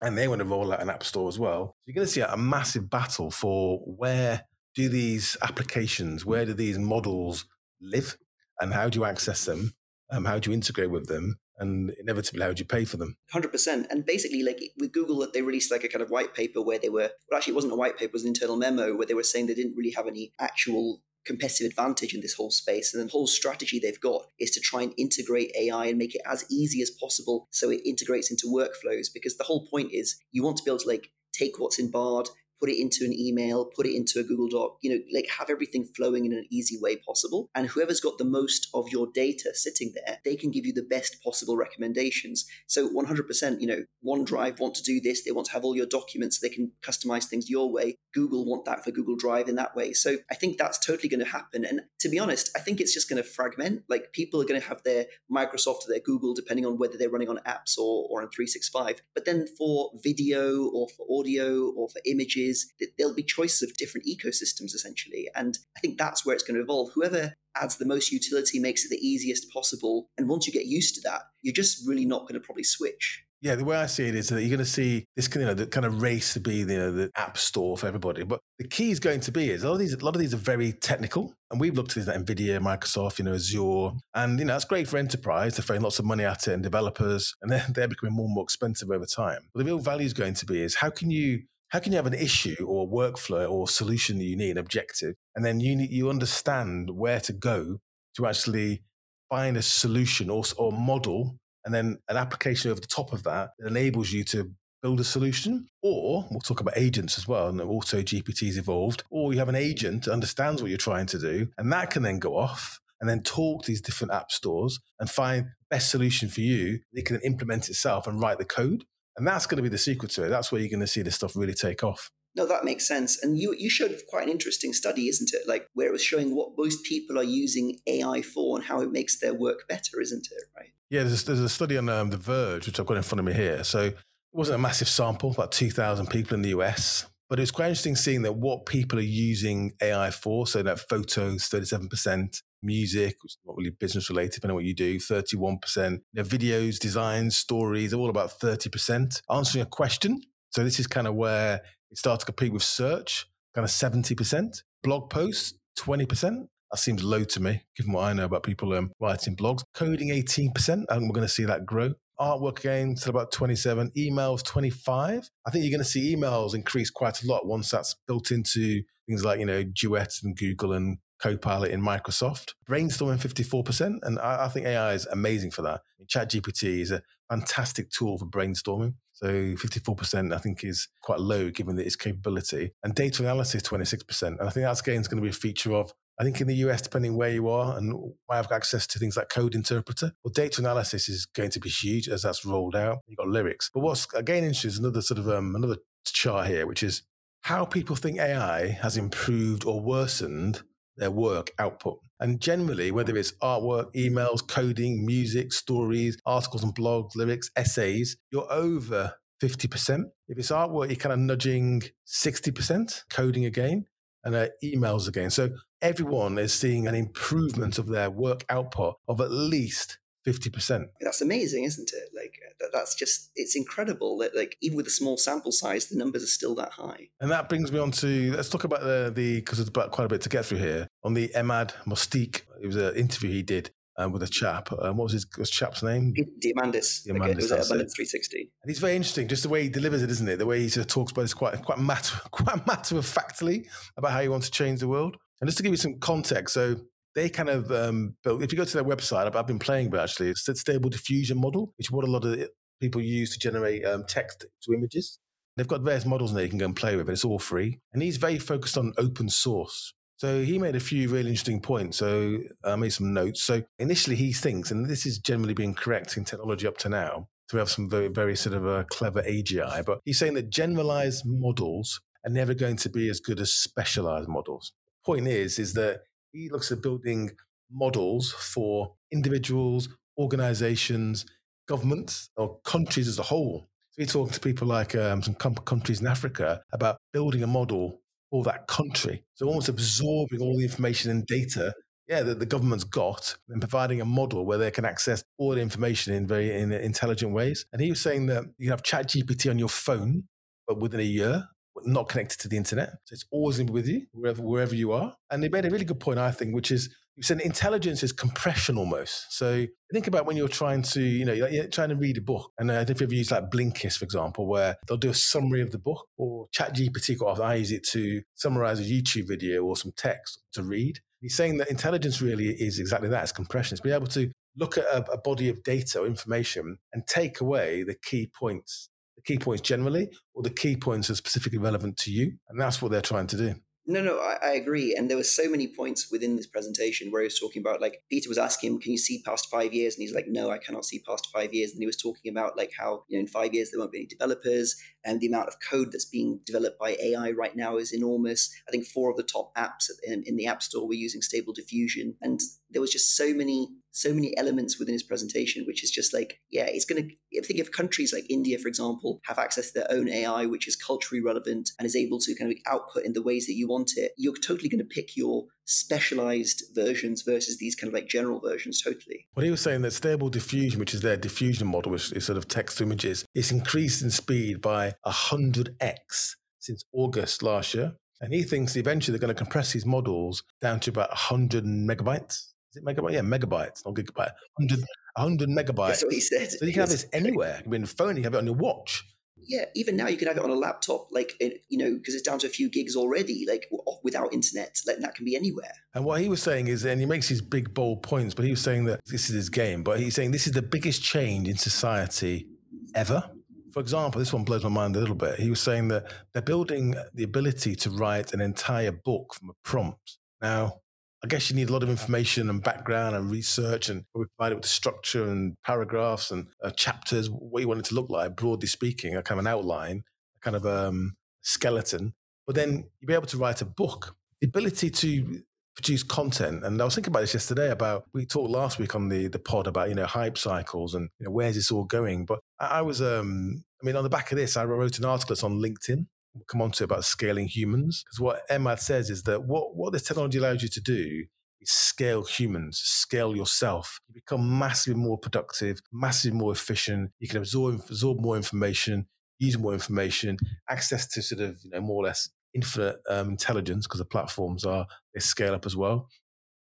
and 0.00 0.16
they 0.16 0.28
want 0.28 0.40
to 0.40 0.44
roll 0.44 0.72
out 0.72 0.80
an 0.80 0.90
app 0.90 1.02
store 1.02 1.28
as 1.28 1.38
well. 1.38 1.76
You're 1.86 1.94
going 1.94 2.06
to 2.06 2.12
see 2.12 2.20
a 2.20 2.36
massive 2.36 2.88
battle 2.88 3.30
for 3.30 3.78
where 3.80 4.44
do 4.74 4.88
these 4.88 5.36
applications, 5.42 6.24
where 6.24 6.46
do 6.46 6.54
these 6.54 6.78
models 6.78 7.46
live, 7.80 8.16
and 8.60 8.72
how 8.72 8.88
do 8.88 9.00
you 9.00 9.04
access 9.04 9.44
them? 9.44 9.72
Um, 10.10 10.24
how 10.24 10.38
do 10.38 10.50
you 10.50 10.54
integrate 10.54 10.90
with 10.90 11.06
them? 11.06 11.38
And 11.58 11.90
inevitably, 12.00 12.42
how 12.42 12.52
do 12.52 12.60
you 12.60 12.64
pay 12.64 12.84
for 12.84 12.96
them? 12.96 13.16
100%. 13.34 13.86
And 13.90 14.06
basically, 14.06 14.42
like 14.42 14.60
with 14.78 14.92
Google, 14.92 15.26
they 15.32 15.42
released 15.42 15.72
like 15.72 15.84
a 15.84 15.88
kind 15.88 16.02
of 16.02 16.10
white 16.10 16.34
paper 16.34 16.62
where 16.62 16.78
they 16.78 16.88
were, 16.88 17.10
well, 17.30 17.38
actually, 17.38 17.52
it 17.52 17.56
wasn't 17.56 17.72
a 17.72 17.76
white 17.76 17.98
paper, 17.98 18.10
it 18.10 18.12
was 18.12 18.22
an 18.22 18.28
internal 18.28 18.56
memo 18.56 18.96
where 18.96 19.06
they 19.06 19.14
were 19.14 19.24
saying 19.24 19.46
they 19.46 19.54
didn't 19.54 19.76
really 19.76 19.90
have 19.90 20.06
any 20.06 20.32
actual 20.38 21.02
competitive 21.26 21.66
advantage 21.66 22.14
in 22.14 22.20
this 22.20 22.34
whole 22.34 22.50
space. 22.50 22.94
And 22.94 23.06
the 23.06 23.12
whole 23.12 23.26
strategy 23.26 23.78
they've 23.78 24.00
got 24.00 24.26
is 24.38 24.50
to 24.52 24.60
try 24.60 24.82
and 24.82 24.94
integrate 24.96 25.52
AI 25.56 25.86
and 25.86 25.98
make 25.98 26.14
it 26.14 26.22
as 26.24 26.44
easy 26.50 26.80
as 26.80 26.90
possible 26.90 27.48
so 27.50 27.70
it 27.70 27.82
integrates 27.84 28.30
into 28.30 28.46
workflows. 28.46 29.08
Because 29.12 29.36
the 29.36 29.44
whole 29.44 29.66
point 29.66 29.92
is 29.92 30.18
you 30.32 30.42
want 30.42 30.56
to 30.58 30.64
be 30.64 30.70
able 30.70 30.78
to 30.78 30.88
like 30.88 31.10
take 31.32 31.58
what's 31.58 31.78
in 31.78 31.90
Bard, 31.90 32.28
put 32.60 32.70
it 32.70 32.80
into 32.80 33.04
an 33.04 33.12
email, 33.12 33.64
put 33.64 33.86
it 33.86 33.96
into 33.96 34.18
a 34.18 34.22
Google 34.22 34.48
Doc, 34.48 34.78
you 34.82 34.90
know, 34.90 35.02
like 35.12 35.28
have 35.38 35.50
everything 35.50 35.84
flowing 35.84 36.24
in 36.24 36.32
an 36.32 36.46
easy 36.50 36.78
way 36.80 36.96
possible. 36.96 37.48
And 37.54 37.68
whoever's 37.68 38.00
got 38.00 38.18
the 38.18 38.24
most 38.24 38.68
of 38.74 38.88
your 38.88 39.08
data 39.12 39.54
sitting 39.54 39.92
there, 39.94 40.18
they 40.24 40.36
can 40.36 40.50
give 40.50 40.66
you 40.66 40.72
the 40.72 40.82
best 40.82 41.22
possible 41.22 41.56
recommendations. 41.56 42.46
So 42.66 42.88
100%, 42.88 43.60
you 43.60 43.66
know, 43.66 43.84
OneDrive 44.04 44.60
want 44.60 44.74
to 44.76 44.82
do 44.82 45.00
this. 45.00 45.24
They 45.24 45.30
want 45.30 45.46
to 45.46 45.52
have 45.52 45.64
all 45.64 45.76
your 45.76 45.86
documents. 45.86 46.40
They 46.40 46.48
can 46.48 46.72
customize 46.82 47.24
things 47.24 47.50
your 47.50 47.70
way. 47.70 47.96
Google 48.14 48.44
want 48.44 48.64
that 48.64 48.84
for 48.84 48.90
Google 48.90 49.16
Drive 49.16 49.48
in 49.48 49.56
that 49.56 49.76
way. 49.76 49.92
So 49.92 50.16
I 50.30 50.34
think 50.34 50.58
that's 50.58 50.78
totally 50.78 51.08
going 51.08 51.24
to 51.24 51.30
happen. 51.30 51.64
And 51.64 51.82
to 52.00 52.08
be 52.08 52.18
honest, 52.18 52.50
I 52.56 52.60
think 52.60 52.80
it's 52.80 52.94
just 52.94 53.08
going 53.08 53.22
to 53.22 53.28
fragment. 53.28 53.82
Like 53.88 54.12
people 54.12 54.40
are 54.40 54.46
going 54.46 54.60
to 54.60 54.66
have 54.66 54.82
their 54.82 55.06
Microsoft 55.30 55.84
or 55.84 55.88
their 55.88 56.00
Google, 56.00 56.34
depending 56.34 56.66
on 56.66 56.78
whether 56.78 56.96
they're 56.96 57.10
running 57.10 57.28
on 57.28 57.38
apps 57.46 57.78
or, 57.78 58.06
or 58.10 58.22
on 58.22 58.30
365. 58.30 59.02
But 59.14 59.24
then 59.24 59.46
for 59.46 59.90
video 60.02 60.64
or 60.68 60.88
for 60.88 61.06
audio 61.20 61.70
or 61.70 61.88
for 61.88 62.00
images, 62.06 62.47
is 62.48 62.72
there'll 62.96 63.14
be 63.14 63.22
choices 63.22 63.62
of 63.62 63.76
different 63.76 64.06
ecosystems 64.06 64.74
essentially. 64.74 65.28
And 65.34 65.58
I 65.76 65.80
think 65.80 65.98
that's 65.98 66.24
where 66.24 66.34
it's 66.34 66.44
going 66.44 66.56
to 66.56 66.62
evolve. 66.62 66.90
Whoever 66.94 67.34
adds 67.56 67.76
the 67.76 67.86
most 67.86 68.12
utility 68.12 68.58
makes 68.58 68.84
it 68.84 68.90
the 68.90 69.06
easiest 69.06 69.50
possible. 69.52 70.08
And 70.16 70.28
once 70.28 70.46
you 70.46 70.52
get 70.52 70.66
used 70.66 70.94
to 70.96 71.00
that, 71.04 71.22
you're 71.42 71.54
just 71.54 71.86
really 71.86 72.04
not 72.04 72.22
going 72.22 72.34
to 72.34 72.40
probably 72.40 72.64
switch. 72.64 73.24
Yeah, 73.40 73.54
the 73.54 73.64
way 73.64 73.76
I 73.76 73.86
see 73.86 74.08
it 74.08 74.16
is 74.16 74.28
that 74.30 74.40
you're 74.40 74.48
going 74.48 74.58
to 74.58 74.64
see 74.64 75.04
this 75.14 75.28
you 75.32 75.42
know, 75.42 75.54
the 75.54 75.66
kind 75.66 75.86
of 75.86 76.02
race 76.02 76.32
to 76.32 76.40
be 76.40 76.56
you 76.56 76.66
know, 76.66 76.90
the 76.90 77.10
app 77.14 77.38
store 77.38 77.78
for 77.78 77.86
everybody. 77.86 78.24
But 78.24 78.40
the 78.58 78.66
key 78.66 78.90
is 78.90 78.98
going 78.98 79.20
to 79.20 79.32
be 79.32 79.50
is 79.50 79.62
a 79.62 79.68
lot 79.68 79.74
of 79.74 79.78
these 79.78 79.94
a 79.94 80.04
lot 80.04 80.16
of 80.16 80.20
these 80.20 80.34
are 80.34 80.38
very 80.38 80.72
technical. 80.72 81.32
And 81.50 81.60
we've 81.60 81.74
looked 81.74 81.90
at 81.90 81.96
these 81.96 82.08
at 82.08 82.24
NVIDIA, 82.24 82.60
Microsoft, 82.60 83.18
you 83.18 83.24
know, 83.24 83.34
Azure. 83.34 83.96
And 84.14 84.40
you 84.40 84.44
know, 84.44 84.54
that's 84.54 84.64
great 84.64 84.88
for 84.88 84.96
enterprise. 84.96 85.56
They're 85.56 85.62
throwing 85.62 85.82
lots 85.82 86.00
of 86.00 86.04
money 86.04 86.24
at 86.24 86.48
it 86.48 86.52
and 86.52 86.62
developers, 86.62 87.32
and 87.40 87.52
they're, 87.52 87.64
they're 87.72 87.88
becoming 87.88 88.14
more 88.14 88.26
and 88.26 88.34
more 88.34 88.44
expensive 88.44 88.90
over 88.90 89.06
time. 89.06 89.48
But 89.54 89.60
the 89.60 89.64
real 89.64 89.78
value 89.78 90.06
is 90.06 90.14
going 90.14 90.34
to 90.34 90.46
be 90.46 90.60
is 90.60 90.76
how 90.76 90.90
can 90.90 91.10
you 91.10 91.42
how 91.68 91.78
can 91.78 91.92
you 91.92 91.96
have 91.96 92.06
an 92.06 92.14
issue 92.14 92.64
or 92.66 92.88
workflow 92.88 93.50
or 93.50 93.68
solution 93.68 94.18
that 94.18 94.24
you 94.24 94.36
need, 94.36 94.52
an 94.52 94.58
objective, 94.58 95.14
and 95.36 95.44
then 95.44 95.60
you 95.60 95.76
need, 95.76 95.90
you 95.90 96.08
understand 96.08 96.90
where 96.90 97.20
to 97.20 97.32
go 97.32 97.78
to 98.16 98.26
actually 98.26 98.82
find 99.28 99.56
a 99.56 99.62
solution 99.62 100.30
or, 100.30 100.44
or 100.56 100.72
model, 100.72 101.36
and 101.64 101.74
then 101.74 101.98
an 102.08 102.16
application 102.16 102.70
over 102.70 102.80
the 102.80 102.86
top 102.86 103.12
of 103.12 103.22
that 103.24 103.50
that 103.58 103.68
enables 103.68 104.12
you 104.12 104.24
to 104.24 104.50
build 104.80 105.00
a 105.00 105.04
solution. 105.04 105.68
Or 105.82 106.26
we'll 106.30 106.40
talk 106.40 106.60
about 106.60 106.78
agents 106.78 107.18
as 107.18 107.28
well, 107.28 107.48
and 107.48 107.60
also 107.60 108.00
GPT's 108.00 108.56
evolved. 108.56 109.02
Or 109.10 109.32
you 109.32 109.38
have 109.38 109.48
an 109.48 109.54
agent 109.54 110.04
that 110.04 110.12
understands 110.12 110.62
what 110.62 110.70
you're 110.70 110.78
trying 110.78 111.06
to 111.06 111.18
do, 111.18 111.48
and 111.58 111.72
that 111.72 111.90
can 111.90 112.02
then 112.02 112.18
go 112.18 112.36
off 112.36 112.80
and 113.00 113.08
then 113.08 113.22
talk 113.22 113.62
to 113.62 113.70
these 113.70 113.80
different 113.80 114.12
app 114.12 114.30
stores 114.32 114.80
and 114.98 115.08
find 115.10 115.46
best 115.70 115.90
solution 115.90 116.28
for 116.28 116.40
you. 116.40 116.80
It 116.92 117.06
can 117.06 117.20
implement 117.20 117.68
itself 117.68 118.06
and 118.06 118.20
write 118.20 118.38
the 118.38 118.44
code. 118.44 118.84
And 119.18 119.26
that's 119.26 119.46
going 119.46 119.56
to 119.56 119.62
be 119.62 119.68
the 119.68 119.78
secret 119.78 120.10
to 120.12 120.24
it. 120.24 120.28
That's 120.28 120.50
where 120.50 120.60
you're 120.60 120.70
going 120.70 120.80
to 120.80 120.86
see 120.86 121.02
this 121.02 121.16
stuff 121.16 121.36
really 121.36 121.54
take 121.54 121.84
off. 121.84 122.10
No, 122.36 122.46
that 122.46 122.64
makes 122.64 122.86
sense. 122.86 123.22
And 123.22 123.38
you 123.38 123.54
you 123.58 123.68
showed 123.68 123.96
quite 124.08 124.24
an 124.24 124.28
interesting 124.28 124.72
study, 124.72 125.08
isn't 125.08 125.30
it? 125.32 125.48
Like 125.48 125.66
where 125.74 125.88
it 125.88 125.92
was 125.92 126.02
showing 126.02 126.36
what 126.36 126.50
most 126.56 126.84
people 126.84 127.18
are 127.18 127.24
using 127.24 127.78
AI 127.86 128.22
for 128.22 128.56
and 128.56 128.64
how 128.64 128.80
it 128.80 128.92
makes 128.92 129.18
their 129.18 129.34
work 129.34 129.66
better, 129.68 130.00
isn't 130.00 130.28
it? 130.30 130.44
Right. 130.56 130.70
Yeah, 130.90 131.02
there's, 131.02 131.24
there's 131.24 131.40
a 131.40 131.48
study 131.48 131.76
on 131.76 131.88
um, 131.88 132.10
The 132.10 132.16
Verge, 132.16 132.66
which 132.66 132.78
I've 132.78 132.86
got 132.86 132.96
in 132.96 133.02
front 133.02 133.20
of 133.20 133.26
me 133.26 133.32
here. 133.32 133.62
So 133.64 133.80
it 133.86 133.96
wasn't 134.32 134.56
a 134.56 134.58
massive 134.58 134.88
sample, 134.88 135.32
about 135.32 135.52
2,000 135.52 136.06
people 136.08 136.34
in 136.34 136.42
the 136.42 136.50
US. 136.50 137.06
But 137.28 137.40
it's 137.40 137.50
quite 137.50 137.66
interesting 137.66 137.96
seeing 137.96 138.22
that 138.22 138.36
what 138.36 138.64
people 138.64 138.98
are 138.98 139.02
using 139.02 139.72
AI 139.82 140.10
for. 140.10 140.46
So 140.46 140.62
that 140.62 140.80
photos, 140.88 141.48
37%, 141.48 142.40
music, 142.62 143.16
which 143.22 143.32
is 143.32 143.38
not 143.46 143.56
really 143.56 143.70
business 143.70 144.10
related, 144.10 144.32
depending 144.32 144.52
on 144.52 144.56
what 144.56 144.64
you 144.64 144.74
do, 144.74 144.98
31%. 144.98 145.58
You 145.76 146.00
know, 146.14 146.22
videos, 146.22 146.78
designs, 146.78 147.36
stories, 147.36 147.92
all 147.92 148.10
about 148.10 148.30
30%. 148.40 149.22
Answering 149.30 149.62
a 149.62 149.66
question. 149.66 150.20
So 150.50 150.64
this 150.64 150.80
is 150.80 150.86
kind 150.86 151.06
of 151.06 151.14
where 151.14 151.60
it 151.90 151.98
starts 151.98 152.24
to 152.24 152.26
compete 152.26 152.52
with 152.52 152.62
search, 152.62 153.26
kind 153.54 153.64
of 153.64 153.70
70%. 153.70 154.62
Blog 154.82 155.10
posts, 155.10 155.54
20%. 155.78 156.46
That 156.70 156.78
seems 156.78 157.02
low 157.02 157.24
to 157.24 157.40
me, 157.40 157.62
given 157.76 157.92
what 157.92 158.04
I 158.04 158.12
know 158.12 158.24
about 158.24 158.42
people 158.42 158.74
um, 158.74 158.92
writing 159.00 159.34
blogs. 159.34 159.62
Coding, 159.74 160.10
18%. 160.10 160.50
I 160.88 160.94
think 160.94 161.08
we're 161.08 161.14
going 161.14 161.26
to 161.26 161.28
see 161.28 161.44
that 161.44 161.64
grow. 161.64 161.94
Artwork 162.20 162.58
again, 162.58 162.96
still 162.96 163.10
about 163.10 163.32
27. 163.32 163.92
Emails, 163.96 164.44
25. 164.44 165.30
I 165.46 165.50
think 165.50 165.64
you're 165.64 165.70
going 165.70 165.84
to 165.84 165.88
see 165.88 166.14
emails 166.14 166.54
increase 166.54 166.90
quite 166.90 167.22
a 167.22 167.26
lot 167.26 167.46
once 167.46 167.70
that's 167.70 167.94
built 168.06 168.30
into 168.30 168.82
things 169.06 169.24
like, 169.24 169.40
you 169.40 169.46
know, 169.46 169.62
Duet 169.62 170.12
and 170.22 170.36
Google 170.36 170.72
and 170.72 170.98
Copilot 171.20 171.70
in 171.70 171.80
Microsoft. 171.80 172.54
Brainstorming 172.68 173.20
54%. 173.20 173.98
And 174.02 174.18
I, 174.18 174.46
I 174.46 174.48
think 174.48 174.66
AI 174.66 174.92
is 174.94 175.06
amazing 175.06 175.50
for 175.50 175.62
that. 175.62 175.82
ChatGPT 176.06 176.80
is 176.80 176.90
a 176.90 177.02
fantastic 177.28 177.90
tool 177.90 178.18
for 178.18 178.26
brainstorming. 178.26 178.94
So 179.12 179.26
54%, 179.26 180.34
I 180.34 180.38
think, 180.38 180.62
is 180.64 180.88
quite 181.02 181.20
low 181.20 181.50
given 181.50 181.78
its 181.78 181.96
capability. 181.96 182.72
And 182.82 182.94
data 182.94 183.22
analysis, 183.22 183.62
26%. 183.62 184.22
And 184.22 184.40
I 184.42 184.50
think 184.50 184.64
that's 184.64 184.80
again 184.80 185.02
going 185.02 185.16
to 185.16 185.22
be 185.22 185.28
a 185.28 185.32
feature 185.32 185.74
of, 185.74 185.92
I 186.20 186.24
think 186.24 186.40
in 186.40 186.46
the 186.46 186.54
US, 186.56 186.82
depending 186.82 187.16
where 187.16 187.30
you 187.30 187.48
are 187.48 187.76
and 187.76 188.12
have 188.30 188.48
got 188.48 188.56
access 188.56 188.86
to 188.88 188.98
things 188.98 189.16
like 189.16 189.28
code 189.28 189.54
interpreter, 189.54 190.12
well, 190.22 190.32
data 190.32 190.60
analysis 190.60 191.08
is 191.08 191.26
going 191.26 191.50
to 191.50 191.60
be 191.60 191.68
huge 191.68 192.08
as 192.08 192.22
that's 192.22 192.44
rolled 192.44 192.76
out. 192.76 192.98
You've 193.06 193.18
got 193.18 193.28
lyrics. 193.28 193.70
But 193.72 193.80
what's 193.80 194.12
again 194.14 194.44
interesting 194.44 194.70
is 194.70 194.78
another 194.78 195.02
sort 195.02 195.18
of 195.18 195.28
um, 195.28 195.54
another 195.54 195.76
chart 196.04 196.46
here, 196.46 196.66
which 196.66 196.82
is 196.82 197.02
how 197.42 197.64
people 197.64 197.96
think 197.96 198.18
AI 198.18 198.68
has 198.68 198.96
improved 198.96 199.64
or 199.64 199.80
worsened 199.80 200.62
their 200.98 201.10
work 201.10 201.50
output. 201.58 202.00
And 202.20 202.40
generally, 202.40 202.90
whether 202.90 203.16
it's 203.16 203.32
artwork, 203.42 203.94
emails, 203.94 204.46
coding, 204.46 205.06
music, 205.06 205.52
stories, 205.52 206.18
articles 206.26 206.64
and 206.64 206.74
blogs, 206.74 207.14
lyrics, 207.14 207.50
essays, 207.56 208.16
you're 208.30 208.50
over 208.52 209.14
50%. 209.40 210.04
If 210.28 210.38
it's 210.38 210.50
artwork, 210.50 210.88
you're 210.88 210.96
kind 210.96 211.12
of 211.12 211.20
nudging 211.20 211.82
60%, 212.06 213.04
coding 213.08 213.44
again, 213.44 213.86
and 214.24 214.34
uh, 214.34 214.48
emails 214.64 215.08
again. 215.08 215.30
So 215.30 215.50
everyone 215.80 216.38
is 216.38 216.52
seeing 216.52 216.86
an 216.86 216.94
improvement 216.94 217.78
of 217.78 217.86
their 217.86 218.10
work 218.10 218.44
output 218.50 218.96
of 219.06 219.20
at 219.20 219.30
least 219.30 219.98
50%. 220.26 220.86
That's 221.00 221.20
amazing, 221.20 221.64
isn't 221.64 221.90
it? 221.92 222.10
Like 222.14 222.38
that's 222.72 222.94
just 222.94 223.30
it's 223.34 223.56
incredible 223.56 224.18
that 224.18 224.36
like 224.36 224.56
even 224.60 224.76
with 224.76 224.86
a 224.86 224.90
small 224.90 225.16
sample 225.16 225.52
size 225.52 225.88
the 225.88 225.96
numbers 225.96 226.22
are 226.22 226.26
still 226.26 226.54
that 226.56 226.72
high. 226.72 227.08
And 227.20 227.30
that 227.30 227.48
brings 227.48 227.72
me 227.72 227.78
on 227.78 227.90
to 227.92 228.32
let's 228.32 228.48
talk 228.48 228.64
about 228.64 228.80
the 228.80 229.12
the 229.14 229.36
because 229.36 229.58
there's 229.58 229.68
about 229.68 229.92
quite 229.92 230.04
a 230.04 230.08
bit 230.08 230.20
to 230.22 230.28
get 230.28 230.44
through 230.44 230.58
here 230.58 230.88
on 231.04 231.14
the 231.14 231.28
Emad 231.28 231.72
Mostaque. 231.86 232.42
It 232.60 232.66
was 232.66 232.76
an 232.76 232.94
interview 232.96 233.30
he 233.30 233.42
did 233.42 233.70
um, 233.98 234.12
with 234.12 234.22
a 234.22 234.28
chap. 234.28 234.70
Um, 234.72 234.96
what 234.96 235.04
was 235.04 235.12
his, 235.12 235.26
his 235.36 235.50
chap's 235.50 235.82
name? 235.82 236.14
Diamandis. 236.14 237.06
Diamandis. 237.06 237.18
Like, 237.18 237.30
it 237.30 237.36
was 237.36 237.50
Abundance 237.50 237.94
360. 237.94 238.38
And 238.62 238.70
he's 238.70 238.78
very 238.78 238.96
interesting, 238.96 239.28
just 239.28 239.42
the 239.42 239.48
way 239.48 239.64
he 239.64 239.68
delivers 239.68 240.02
it, 240.02 240.10
isn't 240.10 240.28
it? 240.28 240.38
The 240.38 240.46
way 240.46 240.60
he 240.60 240.68
sort 240.68 240.86
of 240.86 240.92
talks 240.92 241.12
about 241.12 241.22
it 241.22 241.26
is 241.26 241.34
quite 241.34 241.62
quite 241.62 241.78
matter 241.78 242.16
quite 242.30 242.66
matter 242.66 242.96
of 242.96 243.04
factly 243.04 243.66
about 243.96 244.12
how 244.12 244.20
he 244.20 244.28
wants 244.28 244.48
to 244.48 244.52
change 244.52 244.80
the 244.80 244.88
world. 244.88 245.16
And 245.40 245.48
just 245.48 245.58
to 245.58 245.62
give 245.62 245.72
you 245.72 245.76
some 245.76 245.98
context, 245.98 246.54
so 246.54 246.76
they 247.18 247.28
kind 247.28 247.48
of 247.48 247.70
um, 247.70 248.14
built, 248.22 248.42
if 248.42 248.52
you 248.52 248.58
go 248.58 248.64
to 248.64 248.74
their 248.74 248.84
website, 248.84 249.34
I've, 249.34 249.46
been 249.46 249.58
playing 249.58 249.90
with 249.90 250.00
actually, 250.00 250.30
it's 250.30 250.44
the 250.44 250.54
stable 250.54 250.90
diffusion 250.90 251.40
model, 251.40 251.72
which 251.76 251.88
is 251.88 251.90
what 251.90 252.04
a 252.04 252.10
lot 252.10 252.24
of 252.24 252.48
people 252.80 253.00
use 253.00 253.32
to 253.32 253.38
generate 253.38 253.84
um, 253.84 254.04
text 254.06 254.46
to 254.62 254.72
images. 254.72 255.18
They've 255.56 255.66
got 255.66 255.82
various 255.82 256.06
models 256.06 256.32
there 256.32 256.44
you 256.44 256.48
can 256.48 256.58
go 256.58 256.66
and 256.66 256.76
play 256.76 256.96
with, 256.96 257.08
and 257.08 257.14
it's 257.14 257.24
all 257.24 257.40
free. 257.40 257.80
And 257.92 258.02
he's 258.02 258.16
very 258.16 258.38
focused 258.38 258.78
on 258.78 258.94
open 258.96 259.28
source. 259.28 259.92
So 260.16 260.42
he 260.42 260.58
made 260.58 260.76
a 260.76 260.80
few 260.80 261.08
really 261.08 261.30
interesting 261.30 261.60
points. 261.60 261.98
So 261.98 262.38
I 262.64 262.76
made 262.76 262.92
some 262.92 263.12
notes. 263.12 263.42
So 263.42 263.62
initially, 263.78 264.16
he 264.16 264.32
thinks, 264.32 264.70
and 264.70 264.86
this 264.86 265.04
is 265.04 265.18
generally 265.18 265.54
been 265.54 265.74
correct 265.74 266.16
in 266.16 266.24
technology 266.24 266.66
up 266.66 266.78
to 266.78 266.88
now, 266.88 267.28
so 267.48 267.56
we 267.56 267.60
have 267.60 267.70
some 267.70 267.88
very, 267.88 268.08
very 268.08 268.36
sort 268.36 268.54
of 268.54 268.66
a 268.66 268.84
clever 268.84 269.22
AGI, 269.22 269.84
but 269.84 270.00
he's 270.04 270.18
saying 270.18 270.34
that 270.34 270.50
generalized 270.50 271.24
models 271.24 271.98
are 272.26 272.30
never 272.30 272.52
going 272.52 272.76
to 272.76 272.90
be 272.90 273.08
as 273.08 273.20
good 273.20 273.40
as 273.40 273.54
specialized 273.54 274.28
models. 274.28 274.72
Point 275.04 275.26
is, 275.26 275.58
is 275.58 275.72
that 275.72 276.00
he 276.32 276.48
looks 276.48 276.70
at 276.72 276.82
building 276.82 277.30
models 277.70 278.32
for 278.32 278.94
individuals, 279.10 279.88
organizations, 280.18 281.26
governments, 281.66 282.30
or 282.36 282.58
countries 282.64 283.08
as 283.08 283.18
a 283.18 283.22
whole. 283.22 283.68
So 283.90 284.02
he 284.02 284.06
talked 284.06 284.34
to 284.34 284.40
people 284.40 284.68
like 284.68 284.94
um, 284.94 285.22
some 285.22 285.34
countries 285.34 286.00
in 286.00 286.06
Africa 286.06 286.62
about 286.72 286.98
building 287.12 287.42
a 287.42 287.46
model 287.46 288.00
for 288.30 288.44
that 288.44 288.66
country. 288.66 289.24
So 289.34 289.46
almost 289.46 289.68
absorbing 289.68 290.40
all 290.40 290.56
the 290.56 290.64
information 290.64 291.10
and 291.10 291.26
data 291.26 291.74
yeah, 292.08 292.22
that 292.22 292.40
the 292.40 292.46
government's 292.46 292.84
got 292.84 293.36
and 293.50 293.60
providing 293.60 294.00
a 294.00 294.04
model 294.04 294.46
where 294.46 294.56
they 294.56 294.70
can 294.70 294.86
access 294.86 295.22
all 295.36 295.54
the 295.54 295.60
information 295.60 296.14
in 296.14 296.26
very 296.26 296.58
in 296.58 296.72
intelligent 296.72 297.32
ways. 297.32 297.66
And 297.72 297.82
he 297.82 297.90
was 297.90 298.00
saying 298.00 298.26
that 298.26 298.44
you 298.56 298.70
have 298.70 298.82
Chat 298.82 299.08
GPT 299.08 299.50
on 299.50 299.58
your 299.58 299.68
phone, 299.68 300.24
but 300.66 300.80
within 300.80 301.00
a 301.00 301.04
year, 301.04 301.48
not 301.84 302.08
connected 302.08 302.38
to 302.40 302.48
the 302.48 302.56
internet. 302.56 302.90
So 303.04 303.14
it's 303.14 303.24
always 303.30 303.62
with 303.62 303.86
you, 303.86 304.06
wherever 304.12 304.42
wherever 304.42 304.74
you 304.74 304.92
are. 304.92 305.14
And 305.30 305.42
they 305.42 305.48
made 305.48 305.64
a 305.64 305.70
really 305.70 305.84
good 305.84 306.00
point, 306.00 306.18
I 306.18 306.30
think, 306.30 306.54
which 306.54 306.70
is 306.70 306.94
you 307.18 307.24
said 307.24 307.40
intelligence 307.40 308.04
is 308.04 308.12
compression 308.12 308.78
almost. 308.78 309.36
So 309.36 309.66
think 309.92 310.06
about 310.06 310.24
when 310.24 310.36
you're 310.36 310.46
trying 310.46 310.82
to, 310.82 311.02
you 311.02 311.24
know, 311.24 311.32
you're 311.32 311.66
trying 311.66 311.88
to 311.88 311.96
read 311.96 312.16
a 312.16 312.20
book. 312.20 312.52
And 312.58 312.70
I 312.70 312.84
think 312.84 312.90
if 312.90 313.00
you 313.00 313.06
ever 313.08 313.14
used 313.14 313.32
like 313.32 313.50
Blinkist, 313.50 313.98
for 313.98 314.04
example, 314.04 314.46
where 314.46 314.76
they'll 314.86 314.96
do 314.96 315.10
a 315.10 315.14
summary 315.14 315.60
of 315.60 315.72
the 315.72 315.80
book 315.80 316.06
or 316.16 316.46
ChatGPT, 316.56 317.20
or 317.20 317.42
I 317.42 317.56
use 317.56 317.72
it 317.72 317.82
to 317.88 318.22
summarize 318.36 318.78
a 318.78 318.84
YouTube 318.84 319.26
video 319.26 319.64
or 319.64 319.76
some 319.76 319.90
text 319.96 320.38
to 320.52 320.62
read. 320.62 321.00
He's 321.20 321.36
saying 321.36 321.58
that 321.58 321.70
intelligence 321.70 322.22
really 322.22 322.50
is 322.50 322.78
exactly 322.78 323.08
that. 323.08 323.24
It's 323.24 323.32
compression. 323.32 323.74
It's 323.74 323.80
being 323.80 323.96
able 323.96 324.06
to 324.06 324.30
look 324.56 324.78
at 324.78 324.84
a, 324.84 325.10
a 325.10 325.18
body 325.18 325.48
of 325.48 325.64
data 325.64 325.98
or 325.98 326.06
information 326.06 326.78
and 326.92 327.04
take 327.08 327.40
away 327.40 327.82
the 327.82 327.96
key 327.96 328.30
points 328.32 328.90
key 329.28 329.38
points 329.38 329.60
generally 329.60 330.08
or 330.34 330.42
the 330.42 330.50
key 330.50 330.74
points 330.74 331.10
are 331.10 331.14
specifically 331.14 331.58
relevant 331.58 331.98
to 331.98 332.10
you. 332.10 332.32
And 332.48 332.58
that's 332.58 332.80
what 332.80 332.90
they're 332.90 333.02
trying 333.02 333.26
to 333.28 333.36
do. 333.36 333.54
No, 333.90 334.02
no, 334.02 334.18
I, 334.18 334.36
I, 334.42 334.50
agree. 334.52 334.94
And 334.94 335.08
there 335.08 335.16
were 335.16 335.24
so 335.24 335.48
many 335.48 335.66
points 335.66 336.12
within 336.12 336.36
this 336.36 336.46
presentation 336.46 337.10
where 337.10 337.22
he 337.22 337.26
was 337.26 337.38
talking 337.38 337.62
about, 337.62 337.80
like, 337.80 338.02
Peter 338.10 338.28
was 338.28 338.36
asking 338.36 338.72
him, 338.72 338.80
can 338.80 338.92
you 338.92 338.98
see 338.98 339.22
past 339.24 339.48
five 339.50 339.72
years? 339.72 339.94
And 339.94 340.02
he's 340.02 340.14
like, 340.14 340.26
no, 340.28 340.50
I 340.50 340.58
cannot 340.58 340.84
see 340.84 341.00
past 341.08 341.26
five 341.32 341.54
years. 341.54 341.72
And 341.72 341.80
he 341.80 341.86
was 341.86 341.96
talking 341.96 342.30
about, 342.30 342.54
like, 342.54 342.70
how, 342.78 343.04
you 343.08 343.16
know, 343.16 343.22
in 343.22 343.26
five 343.26 343.54
years 343.54 343.70
there 343.70 343.80
won't 343.80 343.92
be 343.92 344.00
any 344.00 344.06
developers 344.06 344.76
and 345.06 345.20
the 345.20 345.26
amount 345.26 345.48
of 345.48 345.54
code 345.58 345.90
that's 345.90 346.04
being 346.04 346.40
developed 346.44 346.78
by 346.78 346.98
AI 347.02 347.30
right 347.30 347.56
now 347.56 347.78
is 347.78 347.94
enormous. 347.94 348.54
I 348.68 348.70
think 348.70 348.84
four 348.84 349.10
of 349.10 349.16
the 349.16 349.22
top 349.22 349.54
apps 349.56 349.88
in, 350.02 350.22
in 350.26 350.36
the 350.36 350.46
App 350.46 350.62
Store 350.62 350.86
were 350.86 350.92
using 350.92 351.22
Stable 351.22 351.54
Diffusion. 351.54 352.16
And 352.20 352.40
there 352.70 352.82
was 352.82 352.92
just 352.92 353.16
so 353.16 353.32
many 353.32 353.70
so 353.90 354.12
many 354.12 354.36
elements 354.36 354.78
within 354.78 354.92
his 354.92 355.02
presentation, 355.02 355.64
which 355.66 355.82
is 355.82 355.90
just 355.90 356.14
like, 356.14 356.40
yeah, 356.50 356.66
it's 356.66 356.84
going 356.84 357.02
to. 357.02 357.42
Think 357.42 357.60
if 357.60 357.70
countries 357.70 358.12
like 358.12 358.24
India, 358.30 358.58
for 358.58 358.68
example, 358.68 359.20
have 359.24 359.38
access 359.38 359.70
to 359.70 359.80
their 359.80 359.90
own 359.90 360.08
AI, 360.08 360.46
which 360.46 360.66
is 360.66 360.76
culturally 360.76 361.22
relevant 361.22 361.70
and 361.78 361.86
is 361.86 361.96
able 361.96 362.18
to 362.20 362.34
kind 362.34 362.50
of 362.50 362.58
output 362.66 363.04
in 363.04 363.12
the 363.12 363.22
ways 363.22 363.46
that 363.46 363.54
you 363.54 363.68
want 363.68 363.92
it, 363.96 364.12
you're 364.16 364.36
totally 364.36 364.68
going 364.68 364.78
to 364.80 364.84
pick 364.84 365.16
your 365.16 365.44
specialized 365.64 366.64
versions 366.74 367.22
versus 367.22 367.58
these 367.58 367.74
kind 367.74 367.88
of 367.88 367.94
like 367.94 368.08
general 368.08 368.40
versions 368.40 368.82
totally. 368.82 369.26
Well, 369.36 369.44
he 369.44 369.50
was 369.50 369.60
saying 369.60 369.82
that 369.82 369.92
stable 369.92 370.30
diffusion, 370.30 370.80
which 370.80 370.94
is 370.94 371.02
their 371.02 371.16
diffusion 371.16 371.68
model, 371.68 371.92
which 371.92 372.12
is 372.12 372.24
sort 372.24 372.38
of 372.38 372.48
text 372.48 372.78
to 372.78 372.84
images, 372.84 373.24
it's 373.34 373.52
increased 373.52 374.02
in 374.02 374.10
speed 374.10 374.60
by 374.60 374.94
100x 375.06 376.34
since 376.58 376.82
August 376.92 377.42
last 377.42 377.74
year. 377.74 377.92
And 378.20 378.34
he 378.34 378.42
thinks 378.42 378.76
eventually 378.76 379.16
they're 379.16 379.26
going 379.26 379.34
to 379.34 379.42
compress 379.42 379.72
these 379.72 379.86
models 379.86 380.42
down 380.60 380.80
to 380.80 380.90
about 380.90 381.10
100 381.10 381.64
megabytes 381.64 382.48
is 382.70 382.76
it 382.76 382.84
megabyte? 382.84 383.12
Yeah, 383.12 383.20
megabytes, 383.20 383.84
not 383.84 383.94
gigabyte. 383.94 384.32
100, 384.56 384.84
100 385.14 385.48
megabytes. 385.48 385.88
That's 385.88 386.04
what 386.04 386.12
he 386.12 386.20
said. 386.20 386.50
So 386.50 386.66
you 386.66 386.72
can 386.72 386.80
have 386.80 386.90
this 386.90 387.06
anywhere. 387.12 387.56
You 387.56 387.62
can 387.62 387.70
be 387.70 387.76
on 387.76 387.82
the 387.82 387.86
phone, 387.88 388.16
you 388.16 388.22
can 388.22 388.24
have 388.24 388.34
it 388.34 388.38
on 388.38 388.46
your 388.46 388.54
watch. 388.54 389.04
Yeah, 389.48 389.64
even 389.74 389.96
now 389.96 390.08
you 390.08 390.18
can 390.18 390.28
have 390.28 390.36
it 390.36 390.42
on 390.42 390.50
a 390.50 390.54
laptop, 390.54 391.08
like 391.10 391.32
you 391.40 391.78
know, 391.78 391.94
because 391.94 392.14
it's 392.14 392.22
down 392.22 392.38
to 392.40 392.46
a 392.46 392.50
few 392.50 392.68
gigs 392.68 392.94
already, 392.94 393.46
like 393.48 393.64
without 394.02 394.34
internet. 394.34 394.78
Like 394.86 394.98
that 394.98 395.14
can 395.14 395.24
be 395.24 395.36
anywhere. 395.36 395.72
And 395.94 396.04
what 396.04 396.20
he 396.20 396.28
was 396.28 396.42
saying 396.42 396.66
is, 396.66 396.84
and 396.84 397.00
he 397.00 397.06
makes 397.06 397.28
these 397.28 397.40
big 397.40 397.72
bold 397.72 398.02
points, 398.02 398.34
but 398.34 398.44
he 398.44 398.50
was 398.50 398.60
saying 398.60 398.84
that 398.84 399.00
this 399.06 399.30
is 399.30 399.34
his 399.34 399.48
game. 399.48 399.82
But 399.82 400.00
he's 400.00 400.14
saying 400.14 400.32
this 400.32 400.46
is 400.46 400.52
the 400.52 400.60
biggest 400.60 401.02
change 401.02 401.48
in 401.48 401.56
society 401.56 402.46
ever. 402.94 403.30
For 403.72 403.80
example, 403.80 404.18
this 404.18 404.32
one 404.34 404.44
blows 404.44 404.64
my 404.64 404.68
mind 404.68 404.96
a 404.96 405.00
little 405.00 405.14
bit. 405.14 405.40
He 405.40 405.48
was 405.48 405.60
saying 405.60 405.88
that 405.88 406.12
they're 406.32 406.42
building 406.42 406.94
the 407.14 407.22
ability 407.22 407.74
to 407.76 407.90
write 407.90 408.34
an 408.34 408.42
entire 408.42 408.92
book 408.92 409.34
from 409.34 409.50
a 409.50 409.54
prompt. 409.62 410.18
Now, 410.42 410.80
I 411.22 411.26
guess 411.26 411.50
you 411.50 411.56
need 411.56 411.68
a 411.68 411.72
lot 411.72 411.82
of 411.82 411.88
information 411.88 412.48
and 412.48 412.62
background 412.62 413.16
and 413.16 413.30
research, 413.30 413.88
and 413.88 414.04
we 414.14 414.24
provide 414.36 414.52
it 414.52 414.56
with 414.56 414.62
the 414.62 414.68
structure 414.68 415.28
and 415.28 415.56
paragraphs 415.64 416.30
and 416.30 416.46
uh, 416.62 416.70
chapters, 416.70 417.28
what 417.28 417.60
you 417.60 417.68
want 417.68 417.80
it 417.80 417.86
to 417.86 417.94
look 417.96 418.08
like, 418.08 418.36
broadly 418.36 418.68
speaking, 418.68 419.16
a 419.16 419.22
kind 419.22 419.40
of 419.40 419.44
an 419.44 419.52
outline, 419.52 420.04
a 420.36 420.40
kind 420.40 420.54
of 420.54 420.64
um, 420.64 421.16
skeleton. 421.42 422.14
But 422.46 422.54
then 422.54 422.88
you'll 423.00 423.08
be 423.08 423.14
able 423.14 423.26
to 423.26 423.36
write 423.36 423.60
a 423.62 423.64
book. 423.64 424.14
The 424.40 424.46
ability 424.46 424.90
to 424.90 425.42
produce 425.74 426.04
content, 426.04 426.64
and 426.64 426.80
I 426.80 426.84
was 426.84 426.94
thinking 426.94 427.10
about 427.10 427.20
this 427.20 427.34
yesterday. 427.34 427.70
About 427.70 428.04
we 428.14 428.24
talked 428.24 428.50
last 428.50 428.78
week 428.78 428.94
on 428.94 429.08
the 429.08 429.26
the 429.26 429.40
pod 429.40 429.66
about 429.66 429.88
you 429.88 429.96
know 429.96 430.06
hype 430.06 430.38
cycles 430.38 430.94
and 430.94 431.08
you 431.18 431.24
know 431.24 431.32
where's 431.32 431.56
this 431.56 431.72
all 431.72 431.84
going. 431.84 432.26
But 432.26 432.38
I, 432.60 432.78
I 432.78 432.82
was, 432.82 433.02
um, 433.02 433.64
I 433.82 433.86
mean, 433.86 433.96
on 433.96 434.04
the 434.04 434.08
back 434.08 434.30
of 434.30 434.38
this, 434.38 434.56
I 434.56 434.64
wrote 434.64 434.98
an 434.98 435.04
article 435.04 435.34
that's 435.34 435.42
on 435.42 435.58
LinkedIn 435.58 436.06
come 436.48 436.62
on 436.62 436.70
to 436.72 436.84
about 436.84 437.04
scaling 437.04 437.48
humans. 437.48 438.04
Because 438.04 438.20
what 438.20 438.48
Emad 438.50 438.80
says 438.80 439.10
is 439.10 439.22
that 439.24 439.44
what, 439.44 439.76
what 439.76 439.92
this 439.92 440.02
technology 440.02 440.38
allows 440.38 440.62
you 440.62 440.68
to 440.68 440.80
do 440.80 441.24
is 441.60 441.70
scale 441.70 442.24
humans, 442.24 442.80
scale 442.82 443.36
yourself. 443.36 444.00
You 444.08 444.14
become 444.14 444.58
massively 444.58 445.00
more 445.00 445.18
productive, 445.18 445.80
massively 445.92 446.38
more 446.38 446.52
efficient. 446.52 447.10
You 447.18 447.28
can 447.28 447.38
absorb, 447.38 447.82
absorb 447.88 448.20
more 448.20 448.36
information, 448.36 449.06
use 449.38 449.58
more 449.58 449.72
information, 449.72 450.36
access 450.68 451.06
to 451.08 451.22
sort 451.22 451.40
of, 451.40 451.58
you 451.62 451.70
know, 451.70 451.80
more 451.80 452.02
or 452.02 452.06
less 452.06 452.28
infinite 452.54 452.96
um, 453.08 453.30
intelligence 453.30 453.86
because 453.86 453.98
the 453.98 454.04
platforms 454.04 454.64
are, 454.64 454.86
they 455.14 455.20
scale 455.20 455.54
up 455.54 455.66
as 455.66 455.76
well. 455.76 456.08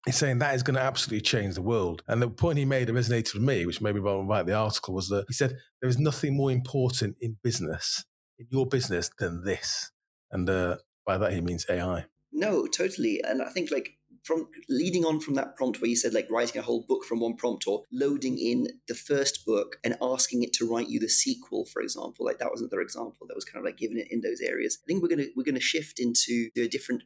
He's 0.07 0.17
saying 0.17 0.41
that 0.41 0.57
is 0.57 0.65
going 0.65 0.75
to 0.75 0.83
absolutely 0.83 1.21
change 1.21 1.55
the 1.55 1.63
world. 1.63 2.03
And 2.09 2.21
the 2.21 2.29
point 2.29 2.59
he 2.59 2.65
made 2.65 2.89
that 2.89 2.95
resonated 2.95 3.35
with 3.35 3.43
me, 3.43 3.67
which 3.67 3.81
maybe 3.81 4.01
won't 4.01 4.29
write 4.29 4.47
the 4.47 4.55
article, 4.55 4.95
was 4.95 5.09
that 5.09 5.27
he 5.29 5.33
said 5.33 5.57
there 5.81 5.89
is 5.89 5.99
nothing 5.99 6.37
more 6.37 6.51
important 6.51 7.17
in 7.21 7.37
business 7.45 8.05
in 8.39 8.47
your 8.51 8.67
business 8.67 9.11
than 9.19 9.45
this. 9.45 9.91
And 10.31 10.49
uh, 10.49 10.77
by 11.07 11.19
that, 11.19 11.33
he 11.33 11.41
means 11.41 11.67
AI. 11.69 12.07
No, 12.33 12.67
totally. 12.67 13.21
And 13.23 13.43
I 13.43 13.51
think 13.51 13.71
like 13.71 13.99
from 14.23 14.49
leading 14.69 15.05
on 15.05 15.21
from 15.21 15.35
that 15.35 15.57
prompt 15.57 15.81
where 15.81 15.89
you 15.89 15.97
said 15.97 16.15
like 16.15 16.29
writing 16.31 16.59
a 16.59 16.63
whole 16.63 16.85
book 16.89 17.05
from 17.05 17.21
one 17.21 17.35
prompt 17.35 17.67
or 17.67 17.83
loading 17.93 18.39
in 18.39 18.69
the 18.89 18.95
first 18.95 19.45
book 19.45 19.77
and 19.85 19.97
asking 20.01 20.43
it 20.43 20.53
to 20.53 20.69
write 20.69 20.89
you 20.89 21.01
the 21.01 21.09
sequel 21.09 21.65
for 21.67 21.83
example 21.83 22.25
like 22.25 22.39
that 22.39 22.51
was 22.51 22.61
another 22.61 22.81
example. 22.81 23.27
That 23.27 23.35
was 23.35 23.45
kind 23.45 23.59
of 23.59 23.65
like 23.65 23.77
giving 23.77 23.99
it 23.99 24.09
in 24.11 24.21
those 24.21 24.41
areas. 24.41 24.79
I 24.83 24.87
think 24.87 25.03
we're 25.03 25.17
to 25.17 25.31
we're 25.37 25.45
to 25.53 25.61
shift 25.61 25.99
into 25.99 26.51
a 26.57 26.69
different 26.69 27.03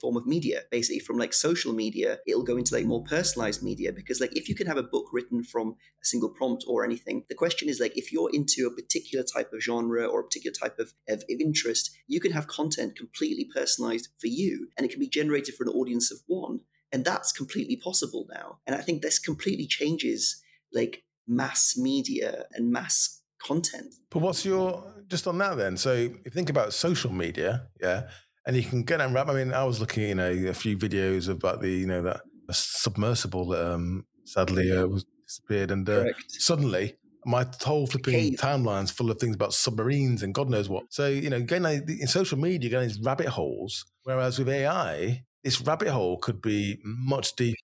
form 0.00 0.16
of 0.16 0.26
media. 0.26 0.62
Basically 0.70 0.98
from 0.98 1.18
like 1.18 1.32
social 1.32 1.72
media 1.72 2.18
it'll 2.26 2.42
go 2.42 2.56
into 2.56 2.74
like 2.74 2.84
more 2.84 3.02
personalized 3.04 3.62
media 3.62 3.92
because 3.92 4.20
like 4.20 4.36
if 4.36 4.48
you 4.48 4.54
can 4.54 4.66
have 4.66 4.76
a 4.76 4.82
book 4.82 5.06
written 5.12 5.42
from 5.42 5.76
a 6.02 6.04
single 6.04 6.30
prompt 6.30 6.64
or 6.66 6.84
anything 6.84 7.24
the 7.28 7.34
question 7.34 7.68
is 7.68 7.80
like 7.80 7.96
if 7.96 8.12
you're 8.12 8.30
into 8.32 8.66
a 8.66 8.74
particular 8.74 9.24
type 9.24 9.52
of 9.52 9.60
genre 9.60 10.06
or 10.06 10.20
a 10.20 10.24
particular 10.24 10.54
type 10.54 10.78
of, 10.78 10.92
of, 11.08 11.22
interest 11.28 11.96
you 12.06 12.20
can 12.20 12.32
have 12.32 12.46
content 12.46 12.96
completely 12.96 13.46
personalized 13.54 14.08
for 14.18 14.26
you 14.26 14.68
and 14.76 14.86
it 14.86 14.90
can 14.90 15.00
be 15.00 15.08
generated 15.08 15.54
for 15.54 15.64
an 15.64 15.70
audience 15.70 16.10
of 16.10 16.18
one. 16.26 16.45
on. 16.45 16.45
And 16.92 17.04
that's 17.04 17.32
completely 17.32 17.76
possible 17.76 18.26
now. 18.32 18.58
And 18.66 18.76
I 18.76 18.80
think 18.80 19.02
this 19.02 19.18
completely 19.18 19.66
changes 19.66 20.42
like 20.72 21.04
mass 21.26 21.76
media 21.76 22.44
and 22.52 22.70
mass 22.70 23.22
content. 23.42 23.94
But 24.10 24.20
what's 24.20 24.44
your 24.44 24.94
just 25.08 25.26
on 25.26 25.38
that 25.38 25.56
then? 25.56 25.76
So 25.76 25.92
if 25.92 26.24
you 26.24 26.30
think 26.30 26.50
about 26.50 26.72
social 26.72 27.12
media, 27.12 27.68
yeah, 27.80 28.08
and 28.46 28.56
you 28.56 28.62
can 28.62 28.82
get 28.82 29.00
and 29.00 29.14
wrap. 29.14 29.28
I 29.28 29.34
mean, 29.34 29.52
I 29.52 29.64
was 29.64 29.80
looking, 29.80 30.04
you 30.04 30.14
know, 30.14 30.30
a 30.30 30.54
few 30.54 30.76
videos 30.76 31.28
about 31.28 31.60
the, 31.60 31.70
you 31.70 31.86
know, 31.86 32.02
that 32.02 32.20
submersible 32.50 33.48
that 33.48 33.72
um, 33.74 34.06
sadly 34.24 34.70
uh, 34.70 34.86
was 34.86 35.04
disappeared, 35.26 35.70
and 35.70 35.88
uh, 35.88 36.04
suddenly 36.28 36.96
my 37.26 37.44
whole 37.64 37.88
flipping 37.88 38.36
timeline's 38.36 38.92
full 38.92 39.10
of 39.10 39.18
things 39.18 39.34
about 39.34 39.52
submarines 39.52 40.22
and 40.22 40.32
God 40.32 40.48
knows 40.48 40.68
what. 40.68 40.84
So 40.90 41.08
you 41.08 41.28
know, 41.28 41.40
getting 41.40 41.66
in 42.00 42.06
social 42.06 42.38
media, 42.38 42.70
getting 42.70 42.88
these 42.88 43.00
rabbit 43.00 43.26
holes. 43.26 43.84
Whereas 44.04 44.38
with 44.38 44.48
AI, 44.48 45.24
this 45.44 45.60
rabbit 45.60 45.88
hole 45.88 46.18
could 46.18 46.42
be 46.42 46.78
much 46.84 47.34
deeper, 47.36 47.56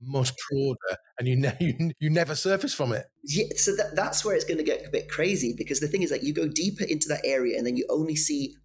much 0.00 0.32
broader, 0.50 0.98
and 1.18 1.28
you, 1.28 1.36
ne- 1.36 1.56
you, 1.60 1.90
you 2.00 2.10
never 2.10 2.34
surface 2.34 2.74
from 2.74 2.92
it. 2.92 3.06
Yeah, 3.24 3.46
so 3.56 3.74
that, 3.76 3.94
that's 3.94 4.24
where 4.24 4.34
it's 4.34 4.44
going 4.44 4.58
to 4.58 4.64
get 4.64 4.86
a 4.86 4.90
bit 4.90 5.08
crazy 5.08 5.54
because 5.56 5.80
the 5.80 5.88
thing 5.88 6.02
is 6.02 6.10
that 6.10 6.22
you 6.22 6.32
go 6.32 6.48
deeper 6.48 6.84
into 6.84 7.08
that 7.08 7.20
area 7.24 7.56
and 7.56 7.66
then 7.66 7.76
you 7.76 7.86
only 7.90 8.16
see 8.16 8.56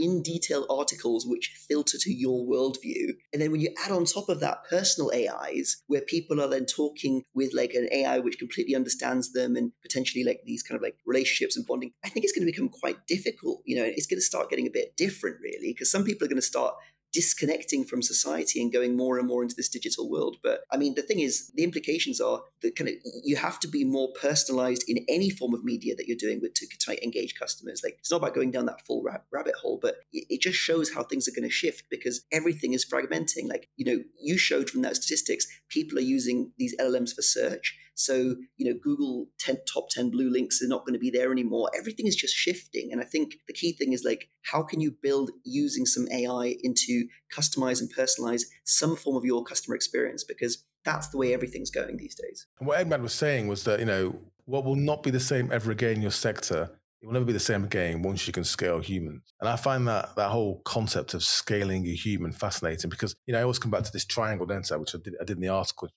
in 0.00 0.22
detail 0.22 0.66
articles 0.70 1.26
which 1.26 1.54
filter 1.68 1.98
to 2.00 2.12
your 2.12 2.46
worldview. 2.46 3.12
And 3.32 3.40
then 3.40 3.52
when 3.52 3.60
you 3.60 3.68
add 3.84 3.92
on 3.92 4.06
top 4.06 4.28
of 4.28 4.40
that 4.40 4.64
personal 4.68 5.12
AIs, 5.14 5.82
where 5.86 6.00
people 6.00 6.40
are 6.40 6.48
then 6.48 6.64
talking 6.64 7.22
with 7.34 7.52
like 7.54 7.74
an 7.74 7.88
AI 7.92 8.18
which 8.18 8.38
completely 8.38 8.74
understands 8.74 9.32
them 9.32 9.56
and 9.56 9.72
potentially 9.82 10.24
like 10.24 10.40
these 10.44 10.62
kind 10.62 10.76
of 10.76 10.82
like 10.82 10.96
relationships 11.06 11.56
and 11.56 11.66
bonding, 11.66 11.92
I 12.02 12.08
think 12.08 12.24
it's 12.24 12.32
going 12.32 12.46
to 12.46 12.52
become 12.52 12.70
quite 12.70 13.06
difficult. 13.06 13.60
You 13.66 13.76
know, 13.76 13.84
it's 13.84 14.06
going 14.06 14.18
to 14.18 14.24
start 14.24 14.48
getting 14.48 14.66
a 14.66 14.70
bit 14.70 14.96
different, 14.96 15.36
really, 15.42 15.72
because 15.72 15.90
some 15.90 16.04
people 16.04 16.24
are 16.24 16.30
going 16.30 16.36
to 16.36 16.42
start 16.42 16.74
disconnecting 17.12 17.84
from 17.84 18.02
society 18.02 18.60
and 18.60 18.72
going 18.72 18.96
more 18.96 19.18
and 19.18 19.26
more 19.26 19.42
into 19.42 19.54
this 19.56 19.68
digital 19.68 20.10
world. 20.10 20.36
But 20.42 20.60
I 20.70 20.76
mean, 20.76 20.94
the 20.94 21.02
thing 21.02 21.20
is, 21.20 21.50
the 21.54 21.64
implications 21.64 22.20
are 22.20 22.42
that 22.62 22.76
kind 22.76 22.88
of 22.88 22.94
you 23.24 23.36
have 23.36 23.58
to 23.60 23.68
be 23.68 23.84
more 23.84 24.08
personalized 24.20 24.84
in 24.88 25.04
any 25.08 25.30
form 25.30 25.54
of 25.54 25.64
media 25.64 25.94
that 25.96 26.06
you're 26.06 26.16
doing 26.16 26.40
with 26.40 26.54
to, 26.54 26.66
to 26.66 27.04
engage 27.04 27.34
customers. 27.38 27.82
Like 27.82 27.96
it's 27.98 28.10
not 28.10 28.18
about 28.18 28.34
going 28.34 28.50
down 28.50 28.66
that 28.66 28.86
full 28.86 29.02
rab- 29.02 29.22
rabbit 29.32 29.54
hole, 29.54 29.78
but 29.80 29.96
it, 30.12 30.26
it 30.28 30.40
just 30.40 30.58
shows 30.58 30.94
how 30.94 31.02
things 31.02 31.26
are 31.28 31.32
going 31.32 31.48
to 31.48 31.54
shift 31.54 31.84
because 31.90 32.24
everything 32.32 32.72
is 32.72 32.86
fragmenting. 32.86 33.48
Like 33.48 33.68
you 33.76 33.84
know, 33.84 34.02
you 34.20 34.38
showed 34.38 34.70
from 34.70 34.82
that 34.82 34.96
statistics, 34.96 35.46
people 35.68 35.98
are 35.98 36.02
using 36.02 36.52
these 36.58 36.76
LLMs 36.78 37.14
for 37.14 37.22
search. 37.22 37.76
So, 38.00 38.36
you 38.56 38.70
know, 38.70 38.78
Google 38.82 39.26
10, 39.40 39.58
top 39.72 39.90
10 39.90 40.10
blue 40.10 40.30
links 40.30 40.62
are 40.62 40.68
not 40.68 40.86
going 40.86 40.94
to 40.94 40.98
be 40.98 41.10
there 41.10 41.30
anymore. 41.30 41.70
Everything 41.78 42.06
is 42.06 42.16
just 42.16 42.34
shifting. 42.34 42.88
And 42.92 43.00
I 43.00 43.04
think 43.04 43.34
the 43.46 43.52
key 43.52 43.72
thing 43.72 43.92
is 43.92 44.04
like, 44.04 44.30
how 44.42 44.62
can 44.62 44.80
you 44.80 44.96
build 45.02 45.30
using 45.44 45.84
some 45.84 46.08
AI 46.10 46.56
into 46.62 47.06
customize 47.36 47.80
and 47.80 47.92
personalize 47.94 48.42
some 48.64 48.96
form 48.96 49.16
of 49.16 49.24
your 49.24 49.44
customer 49.44 49.76
experience? 49.76 50.24
Because 50.24 50.64
that's 50.84 51.08
the 51.08 51.18
way 51.18 51.34
everything's 51.34 51.70
going 51.70 51.98
these 51.98 52.14
days. 52.14 52.46
And 52.58 52.66
what 52.66 52.78
Emad 52.78 53.02
was 53.02 53.12
saying 53.12 53.48
was 53.48 53.64
that, 53.64 53.80
you 53.80 53.84
know, 53.84 54.18
what 54.46 54.64
will 54.64 54.76
not 54.76 55.02
be 55.02 55.10
the 55.10 55.20
same 55.20 55.52
ever 55.52 55.70
again 55.70 55.96
in 55.96 56.02
your 56.02 56.10
sector 56.10 56.70
it 57.02 57.06
will 57.06 57.14
never 57.14 57.24
be 57.24 57.32
the 57.32 57.40
same 57.40 57.64
again 57.64 58.02
once 58.02 58.26
you 58.26 58.32
can 58.32 58.44
scale 58.44 58.78
humans. 58.78 59.22
And 59.40 59.48
I 59.48 59.56
find 59.56 59.88
that 59.88 60.16
that 60.16 60.30
whole 60.30 60.60
concept 60.64 61.14
of 61.14 61.22
scaling 61.24 61.86
a 61.86 61.94
human 61.94 62.30
fascinating 62.30 62.90
because, 62.90 63.14
you 63.26 63.32
know, 63.32 63.38
I 63.38 63.42
always 63.42 63.58
come 63.58 63.70
back 63.70 63.84
to 63.84 63.92
this 63.92 64.04
triangle, 64.04 64.46
I, 64.50 64.76
which 64.76 64.94
I 64.94 64.98
did, 65.02 65.14
I 65.18 65.24
did 65.24 65.38
in 65.38 65.42
the 65.42 65.48
article. 65.48 65.88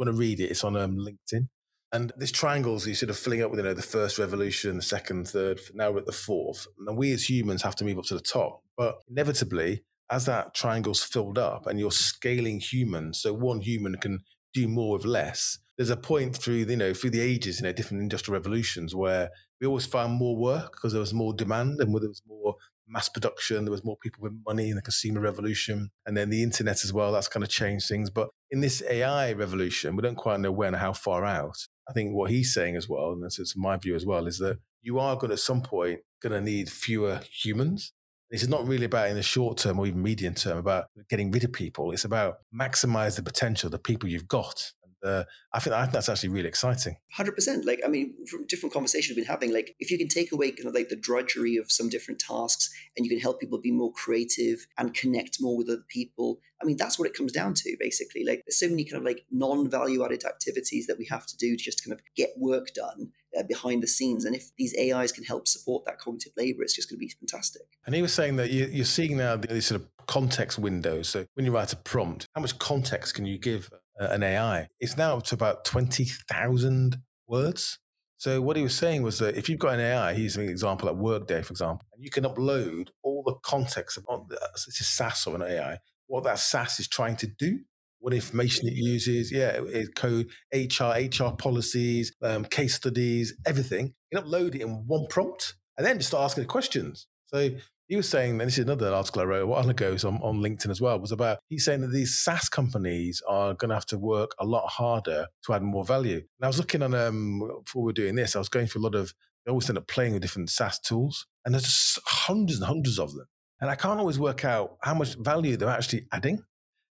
Want 0.00 0.16
to 0.16 0.18
read 0.18 0.40
it, 0.40 0.50
it's 0.50 0.64
on 0.64 0.76
um, 0.76 0.96
LinkedIn. 0.96 1.46
And 1.92 2.10
this 2.16 2.32
triangles, 2.32 2.86
you 2.86 2.94
sort 2.94 3.10
of 3.10 3.18
filling 3.18 3.42
up 3.42 3.50
with, 3.50 3.60
you 3.60 3.64
know, 3.64 3.74
the 3.74 3.82
first 3.82 4.18
revolution, 4.18 4.76
the 4.76 4.82
second, 4.82 5.28
third, 5.28 5.60
now 5.74 5.90
we're 5.90 5.98
at 5.98 6.06
the 6.06 6.12
fourth. 6.12 6.66
And 6.86 6.96
we 6.96 7.12
as 7.12 7.28
humans 7.28 7.62
have 7.62 7.76
to 7.76 7.84
move 7.84 7.98
up 7.98 8.04
to 8.04 8.14
the 8.14 8.20
top. 8.22 8.62
But 8.78 8.94
inevitably, 9.10 9.84
as 10.10 10.24
that 10.24 10.54
triangle's 10.54 11.02
filled 11.02 11.36
up 11.36 11.66
and 11.66 11.78
you're 11.78 11.90
scaling 11.90 12.60
humans, 12.60 13.20
so 13.20 13.34
one 13.34 13.60
human 13.60 13.96
can 13.96 14.20
do 14.54 14.68
more 14.68 14.96
with 14.96 15.04
less, 15.04 15.58
there's 15.76 15.90
a 15.90 15.96
point 15.96 16.34
through, 16.34 16.54
you 16.54 16.76
know, 16.76 16.94
through 16.94 17.10
the 17.10 17.20
ages, 17.20 17.60
you 17.60 17.66
know, 17.66 17.72
different 17.72 18.02
industrial 18.02 18.38
revolutions 18.38 18.94
where 18.94 19.28
we 19.60 19.66
always 19.66 19.86
found 19.86 20.14
more 20.14 20.36
work 20.36 20.72
because 20.72 20.92
there 20.92 21.00
was 21.00 21.12
more 21.12 21.34
demand 21.34 21.78
and 21.80 21.92
where 21.92 22.00
there 22.00 22.08
was 22.08 22.22
more 22.26 22.54
mass 22.90 23.08
production. 23.08 23.64
There 23.64 23.72
was 23.72 23.84
more 23.84 23.96
people 23.96 24.22
with 24.22 24.32
money 24.46 24.68
in 24.68 24.76
the 24.76 24.82
consumer 24.82 25.20
revolution, 25.20 25.90
and 26.04 26.16
then 26.16 26.28
the 26.28 26.42
internet 26.42 26.84
as 26.84 26.92
well. 26.92 27.12
That's 27.12 27.28
kind 27.28 27.44
of 27.44 27.48
changed 27.48 27.88
things. 27.88 28.10
But 28.10 28.28
in 28.50 28.60
this 28.60 28.82
AI 28.88 29.32
revolution, 29.32 29.96
we 29.96 30.02
don't 30.02 30.16
quite 30.16 30.40
know 30.40 30.52
when 30.52 30.74
or 30.74 30.78
how 30.78 30.92
far 30.92 31.24
out. 31.24 31.66
I 31.88 31.92
think 31.92 32.14
what 32.14 32.30
he's 32.30 32.52
saying 32.52 32.76
as 32.76 32.88
well, 32.88 33.12
and 33.12 33.22
that's 33.22 33.56
my 33.56 33.76
view 33.76 33.94
as 33.94 34.04
well, 34.04 34.26
is 34.26 34.38
that 34.38 34.58
you 34.82 34.98
are 34.98 35.16
going 35.16 35.28
to, 35.28 35.34
at 35.34 35.40
some 35.40 35.62
point 35.62 36.00
going 36.22 36.32
to 36.32 36.40
need 36.40 36.70
fewer 36.70 37.20
humans. 37.30 37.92
This 38.30 38.42
is 38.42 38.48
not 38.48 38.66
really 38.66 38.84
about 38.84 39.08
in 39.08 39.16
the 39.16 39.22
short 39.22 39.58
term 39.58 39.80
or 39.80 39.86
even 39.86 40.02
medium 40.02 40.34
term 40.34 40.58
about 40.58 40.86
getting 41.08 41.32
rid 41.32 41.42
of 41.42 41.52
people. 41.52 41.90
It's 41.90 42.04
about 42.04 42.36
maximize 42.54 43.16
the 43.16 43.22
potential 43.22 43.66
of 43.66 43.72
the 43.72 43.78
people 43.78 44.08
you've 44.08 44.28
got 44.28 44.72
uh, 45.02 45.24
I 45.52 45.60
think 45.60 45.74
I 45.74 45.82
think 45.82 45.92
that's 45.92 46.08
actually 46.08 46.30
really 46.30 46.48
exciting. 46.48 46.96
Hundred 47.12 47.32
percent. 47.32 47.64
Like 47.64 47.80
I 47.84 47.88
mean, 47.88 48.14
from 48.26 48.46
different 48.46 48.72
conversations 48.72 49.16
we've 49.16 49.24
been 49.24 49.32
having, 49.32 49.52
like 49.52 49.74
if 49.80 49.90
you 49.90 49.98
can 49.98 50.08
take 50.08 50.32
away 50.32 50.50
kind 50.50 50.68
of 50.68 50.74
like 50.74 50.88
the 50.88 50.96
drudgery 50.96 51.56
of 51.56 51.70
some 51.70 51.88
different 51.88 52.20
tasks, 52.20 52.70
and 52.96 53.04
you 53.04 53.10
can 53.10 53.20
help 53.20 53.40
people 53.40 53.58
be 53.60 53.72
more 53.72 53.92
creative 53.92 54.66
and 54.78 54.94
connect 54.94 55.38
more 55.40 55.56
with 55.56 55.68
other 55.68 55.84
people. 55.88 56.40
I 56.62 56.66
mean, 56.66 56.76
that's 56.76 56.98
what 56.98 57.08
it 57.08 57.14
comes 57.14 57.32
down 57.32 57.54
to, 57.54 57.76
basically. 57.80 58.24
Like 58.24 58.42
there's 58.46 58.58
so 58.58 58.68
many 58.68 58.84
kind 58.84 58.98
of 58.98 59.04
like 59.04 59.24
non-value 59.30 60.04
added 60.04 60.24
activities 60.24 60.86
that 60.88 60.98
we 60.98 61.06
have 61.06 61.26
to 61.26 61.36
do 61.36 61.56
to 61.56 61.62
just 61.62 61.82
kind 61.82 61.94
of 61.94 62.02
get 62.16 62.30
work 62.36 62.74
done 62.74 63.12
uh, 63.38 63.42
behind 63.44 63.82
the 63.82 63.86
scenes. 63.86 64.24
And 64.24 64.36
if 64.36 64.50
these 64.56 64.74
AIs 64.78 65.12
can 65.12 65.24
help 65.24 65.48
support 65.48 65.84
that 65.86 65.98
cognitive 65.98 66.32
labor, 66.36 66.62
it's 66.62 66.74
just 66.74 66.90
going 66.90 66.98
to 66.98 67.06
be 67.06 67.08
fantastic. 67.08 67.62
And 67.86 67.94
he 67.94 68.02
was 68.02 68.12
saying 68.12 68.36
that 68.36 68.50
you're 68.50 68.84
seeing 68.84 69.16
now 69.16 69.36
these 69.36 69.66
sort 69.66 69.80
of 69.80 69.88
context 70.06 70.58
windows. 70.58 71.08
So 71.08 71.24
when 71.34 71.46
you 71.46 71.52
write 71.52 71.72
a 71.72 71.76
prompt, 71.76 72.26
how 72.34 72.40
much 72.40 72.58
context 72.58 73.14
can 73.14 73.26
you 73.26 73.38
give 73.38 73.70
uh, 74.00 74.08
an 74.10 74.22
AI. 74.22 74.68
It's 74.80 74.96
now 74.96 75.16
up 75.18 75.24
to 75.24 75.34
about 75.34 75.64
20,000 75.64 76.96
words. 77.26 77.78
So 78.16 78.42
what 78.42 78.56
he 78.56 78.62
was 78.62 78.74
saying 78.74 79.02
was 79.02 79.18
that 79.18 79.36
if 79.36 79.48
you've 79.48 79.58
got 79.58 79.74
an 79.74 79.80
AI, 79.80 80.14
he's 80.14 80.36
an 80.36 80.48
example 80.48 80.88
like 80.88 80.96
Workday, 80.96 81.42
for 81.42 81.52
example, 81.52 81.86
and 81.94 82.04
you 82.04 82.10
can 82.10 82.24
upload 82.24 82.88
all 83.02 83.22
the 83.24 83.34
context 83.42 83.98
of 83.98 84.04
it's 84.30 84.80
a 84.80 84.84
SaaS 84.84 85.26
or 85.26 85.36
an 85.36 85.42
AI, 85.42 85.78
what 86.06 86.24
that 86.24 86.38
SaaS 86.38 86.80
is 86.80 86.88
trying 86.88 87.16
to 87.16 87.26
do, 87.26 87.60
what 87.98 88.12
information 88.12 88.68
it 88.68 88.74
uses, 88.74 89.30
yeah, 89.32 89.60
it 89.66 89.94
code, 89.94 90.28
HR, 90.52 90.92
HR 90.98 91.34
policies, 91.36 92.12
um, 92.22 92.44
case 92.44 92.74
studies, 92.74 93.34
everything. 93.46 93.94
You 94.10 94.18
can 94.18 94.26
upload 94.26 94.54
it 94.54 94.62
in 94.62 94.86
one 94.86 95.06
prompt 95.08 95.54
and 95.78 95.86
then 95.86 95.96
just 95.96 96.08
start 96.08 96.24
asking 96.24 96.42
the 96.42 96.48
questions. 96.48 97.06
So 97.26 97.50
he 97.90 97.96
was 97.96 98.08
saying, 98.08 98.30
and 98.30 98.42
this 98.42 98.56
is 98.56 98.64
another 98.64 98.94
article 98.94 99.20
I 99.20 99.24
wrote 99.24 99.42
a 99.42 99.46
while 99.46 99.68
ago 99.68 99.96
on, 100.04 100.20
on 100.22 100.40
LinkedIn 100.40 100.70
as 100.70 100.80
well, 100.80 101.00
was 101.00 101.10
about 101.10 101.38
he's 101.48 101.64
saying 101.64 101.80
that 101.80 101.90
these 101.90 102.16
SaaS 102.16 102.48
companies 102.48 103.20
are 103.28 103.52
going 103.52 103.70
to 103.70 103.74
have 103.74 103.86
to 103.86 103.98
work 103.98 104.30
a 104.38 104.46
lot 104.46 104.68
harder 104.68 105.26
to 105.44 105.52
add 105.52 105.64
more 105.64 105.84
value. 105.84 106.18
And 106.18 106.44
I 106.44 106.46
was 106.46 106.56
looking 106.56 106.84
on, 106.84 106.94
um, 106.94 107.40
before 107.64 107.82
we 107.82 107.86
were 107.86 107.92
doing 107.92 108.14
this, 108.14 108.36
I 108.36 108.38
was 108.38 108.48
going 108.48 108.68
through 108.68 108.82
a 108.82 108.84
lot 108.84 108.94
of, 108.94 109.12
I 109.44 109.50
always 109.50 109.68
end 109.68 109.76
up 109.76 109.88
playing 109.88 110.12
with 110.12 110.22
different 110.22 110.50
SaaS 110.50 110.78
tools, 110.78 111.26
and 111.44 111.52
there's 111.52 111.64
just 111.64 111.98
hundreds 112.06 112.60
and 112.60 112.68
hundreds 112.68 113.00
of 113.00 113.12
them. 113.12 113.26
And 113.60 113.68
I 113.68 113.74
can't 113.74 113.98
always 113.98 114.20
work 114.20 114.44
out 114.44 114.76
how 114.82 114.94
much 114.94 115.16
value 115.16 115.56
they're 115.56 115.68
actually 115.68 116.06
adding 116.12 116.44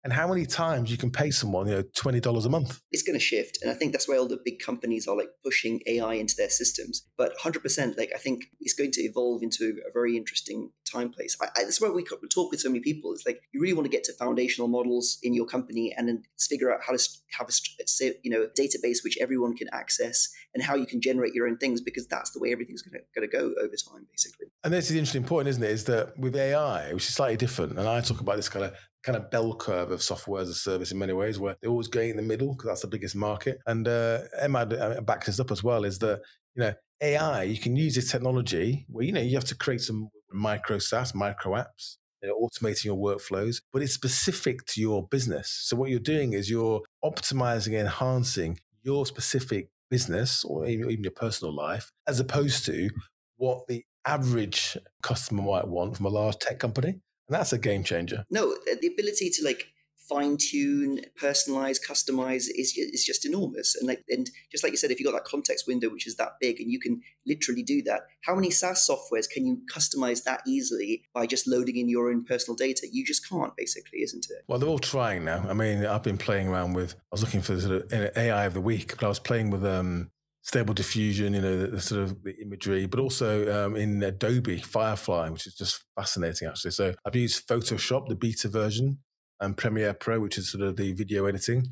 and 0.05 0.13
how 0.13 0.27
many 0.27 0.45
times 0.45 0.91
you 0.91 0.97
can 0.97 1.09
pay 1.09 1.31
someone, 1.31 1.67
you 1.67 1.73
know, 1.73 1.83
twenty 1.95 2.19
dollars 2.19 2.45
a 2.45 2.49
month. 2.49 2.79
It's 2.91 3.01
going 3.01 3.17
to 3.17 3.25
shift, 3.25 3.57
and 3.61 3.71
I 3.71 3.73
think 3.73 3.91
that's 3.91 4.07
why 4.07 4.17
all 4.17 4.27
the 4.27 4.39
big 4.45 4.59
companies 4.59 5.07
are 5.07 5.17
like 5.17 5.29
pushing 5.43 5.81
AI 5.87 6.13
into 6.13 6.35
their 6.37 6.51
systems. 6.51 7.07
But 7.17 7.33
hundred 7.39 7.63
percent, 7.63 7.97
like 7.97 8.11
I 8.13 8.19
think 8.19 8.45
it's 8.61 8.75
going 8.75 8.91
to 8.91 9.01
evolve 9.01 9.41
into 9.41 9.77
a 9.87 9.91
very 9.91 10.15
interesting 10.15 10.69
time 10.89 11.09
place. 11.09 11.35
I, 11.41 11.45
I, 11.45 11.63
that's 11.63 11.81
why 11.81 11.89
we 11.89 12.03
talk 12.03 12.51
with 12.51 12.59
so 12.59 12.69
many 12.69 12.81
people. 12.81 13.13
It's 13.13 13.25
like 13.25 13.41
you 13.51 13.59
really 13.59 13.73
want 13.73 13.85
to 13.85 13.89
get 13.89 14.03
to 14.03 14.13
foundational 14.13 14.67
models 14.67 15.17
in 15.23 15.33
your 15.33 15.47
company, 15.47 15.91
and 15.97 16.07
then 16.07 16.21
figure 16.39 16.71
out 16.71 16.81
how 16.85 16.95
to 16.95 17.03
have 17.39 17.49
a 17.49 18.13
you 18.23 18.29
know 18.29 18.47
database 18.57 19.03
which 19.03 19.17
everyone 19.19 19.57
can 19.57 19.67
access, 19.73 20.29
and 20.53 20.63
how 20.63 20.75
you 20.75 20.85
can 20.85 21.01
generate 21.01 21.33
your 21.33 21.47
own 21.47 21.57
things, 21.57 21.81
because 21.81 22.05
that's 22.05 22.29
the 22.29 22.39
way 22.39 22.51
everything's 22.51 22.83
going 22.83 23.27
to 23.27 23.27
go 23.27 23.55
over 23.59 23.73
time, 23.91 24.05
basically. 24.11 24.45
And 24.63 24.71
this 24.71 24.85
is 24.85 24.91
the 24.91 24.99
interesting 24.99 25.23
point, 25.23 25.47
isn't 25.47 25.63
it? 25.63 25.71
Is 25.71 25.85
that 25.85 26.15
with 26.19 26.35
AI, 26.35 26.93
which 26.93 27.07
is 27.07 27.15
slightly 27.15 27.37
different, 27.37 27.79
and 27.79 27.87
I 27.87 28.01
talk 28.01 28.21
about 28.21 28.35
this 28.35 28.49
kind 28.49 28.65
of 28.65 28.75
kind 29.05 29.15
of 29.15 29.29
bell 29.29 29.53
curve 29.55 29.91
of 29.91 30.01
software 30.01 30.41
as 30.41 30.49
a 30.49 30.55
service 30.55 30.91
in 30.91 30.97
many 30.97 31.13
ways, 31.13 31.39
where 31.39 31.55
they're 31.61 31.69
always 31.69 31.87
going 31.87 32.09
in 32.09 32.17
the 32.17 32.23
middle 32.23 32.53
because 32.53 32.67
that's 32.67 32.81
the 32.81 32.87
biggest 32.87 33.15
market. 33.15 33.59
And 33.67 33.87
uh, 33.87 34.21
Emad 34.41 34.79
uh, 34.79 35.01
backs 35.01 35.27
this 35.27 35.39
up 35.39 35.51
as 35.51 35.63
well. 35.63 35.83
Is 35.85 35.99
that 35.99 36.21
you 36.55 36.63
know 36.63 36.73
AI, 37.01 37.43
you 37.43 37.57
can 37.57 37.75
use 37.75 37.95
this 37.95 38.11
technology 38.11 38.85
where 38.89 39.05
you 39.05 39.11
know 39.11 39.21
you 39.21 39.35
have 39.35 39.45
to 39.45 39.55
create 39.55 39.81
some 39.81 40.09
micro 40.31 40.79
SaaS, 40.79 41.13
micro 41.13 41.53
apps, 41.53 41.97
you 42.21 42.29
know, 42.29 42.35
automating 42.47 42.85
your 42.85 42.97
workflows, 42.97 43.61
but 43.71 43.81
it's 43.81 43.93
specific 43.93 44.65
to 44.65 44.81
your 44.81 45.07
business. 45.07 45.49
So 45.63 45.75
what 45.75 45.89
you're 45.89 45.99
doing 45.99 46.33
is 46.33 46.49
you're 46.49 46.81
optimizing 47.03 47.79
enhancing 47.79 48.59
your 48.83 49.05
specific 49.05 49.69
business 49.89 50.43
or 50.43 50.65
even 50.65 51.03
your 51.03 51.11
personal 51.11 51.55
life, 51.55 51.91
as 52.07 52.19
opposed 52.19 52.65
to 52.65 52.89
what 53.37 53.67
the 53.67 53.83
average 54.05 54.77
customer 55.01 55.43
might 55.43 55.67
want 55.67 55.97
from 55.97 56.05
a 56.05 56.09
large 56.09 56.37
tech 56.37 56.59
company. 56.59 57.01
And 57.27 57.35
that's 57.35 57.53
a 57.53 57.57
game 57.57 57.83
changer. 57.83 58.25
No, 58.29 58.51
uh, 58.51 58.75
the 58.81 58.87
ability 58.87 59.29
to 59.31 59.43
like 59.43 59.67
fine 60.07 60.37
tune, 60.37 61.01
personalize, 61.19 61.77
customize 61.83 62.45
is 62.55 62.77
is 62.77 63.03
just 63.05 63.25
enormous. 63.25 63.75
And 63.75 63.87
like 63.87 64.03
and 64.09 64.29
just 64.51 64.63
like 64.63 64.71
you 64.71 64.77
said, 64.77 64.91
if 64.91 64.99
you've 64.99 65.11
got 65.11 65.17
that 65.17 65.25
context 65.25 65.65
window 65.67 65.89
which 65.89 66.07
is 66.07 66.15
that 66.17 66.33
big 66.39 66.59
and 66.59 66.71
you 66.71 66.79
can 66.79 67.01
literally 67.25 67.63
do 67.63 67.81
that, 67.83 68.01
how 68.21 68.35
many 68.35 68.49
SaaS 68.51 68.87
softwares 68.87 69.29
can 69.29 69.45
you 69.45 69.61
customize 69.73 70.23
that 70.23 70.41
easily 70.47 71.03
by 71.13 71.25
just 71.25 71.47
loading 71.47 71.77
in 71.77 71.89
your 71.89 72.09
own 72.09 72.23
personal 72.23 72.55
data? 72.55 72.87
You 72.91 73.05
just 73.05 73.27
can't, 73.27 73.55
basically, 73.55 73.99
isn't 74.03 74.27
it? 74.29 74.43
Well, 74.47 74.59
they're 74.59 74.69
all 74.69 74.79
trying 74.79 75.25
now. 75.25 75.45
I 75.47 75.53
mean, 75.53 75.85
I've 75.85 76.03
been 76.03 76.17
playing 76.17 76.47
around 76.47 76.73
with. 76.73 76.93
I 76.93 77.07
was 77.11 77.23
looking 77.23 77.41
for 77.41 77.59
sort 77.59 77.91
of 77.91 78.17
AI 78.17 78.45
of 78.45 78.53
the 78.53 78.61
week, 78.61 78.95
but 78.95 79.05
I 79.05 79.09
was 79.09 79.19
playing 79.19 79.49
with 79.49 79.65
um, 79.65 80.11
stable 80.45 80.75
diffusion, 80.75 81.33
you 81.33 81.41
know, 81.41 81.57
the, 81.57 81.67
the, 81.67 81.81
sort 81.81 82.03
of 82.03 82.23
the 82.23 82.39
imagery, 82.39 82.85
but 82.85 82.99
also 82.99 83.65
um, 83.65 83.75
in 83.75 84.01
Adobe 84.03 84.59
Firefly, 84.59 85.29
which 85.29 85.47
is 85.47 85.55
just 85.55 85.83
fascinating 85.95 86.47
actually. 86.47 86.69
So 86.69 86.93
I've 87.03 87.15
used 87.15 87.47
Photoshop, 87.47 88.07
the 88.07 88.15
beta 88.15 88.47
version, 88.47 88.99
and 89.39 89.57
Premiere 89.57 89.95
Pro, 89.95 90.19
which 90.19 90.37
is 90.37 90.51
sort 90.51 90.63
of 90.63 90.77
the 90.77 90.93
video 90.93 91.25
editing. 91.25 91.65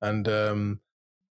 And 0.00 0.28
um, 0.28 0.80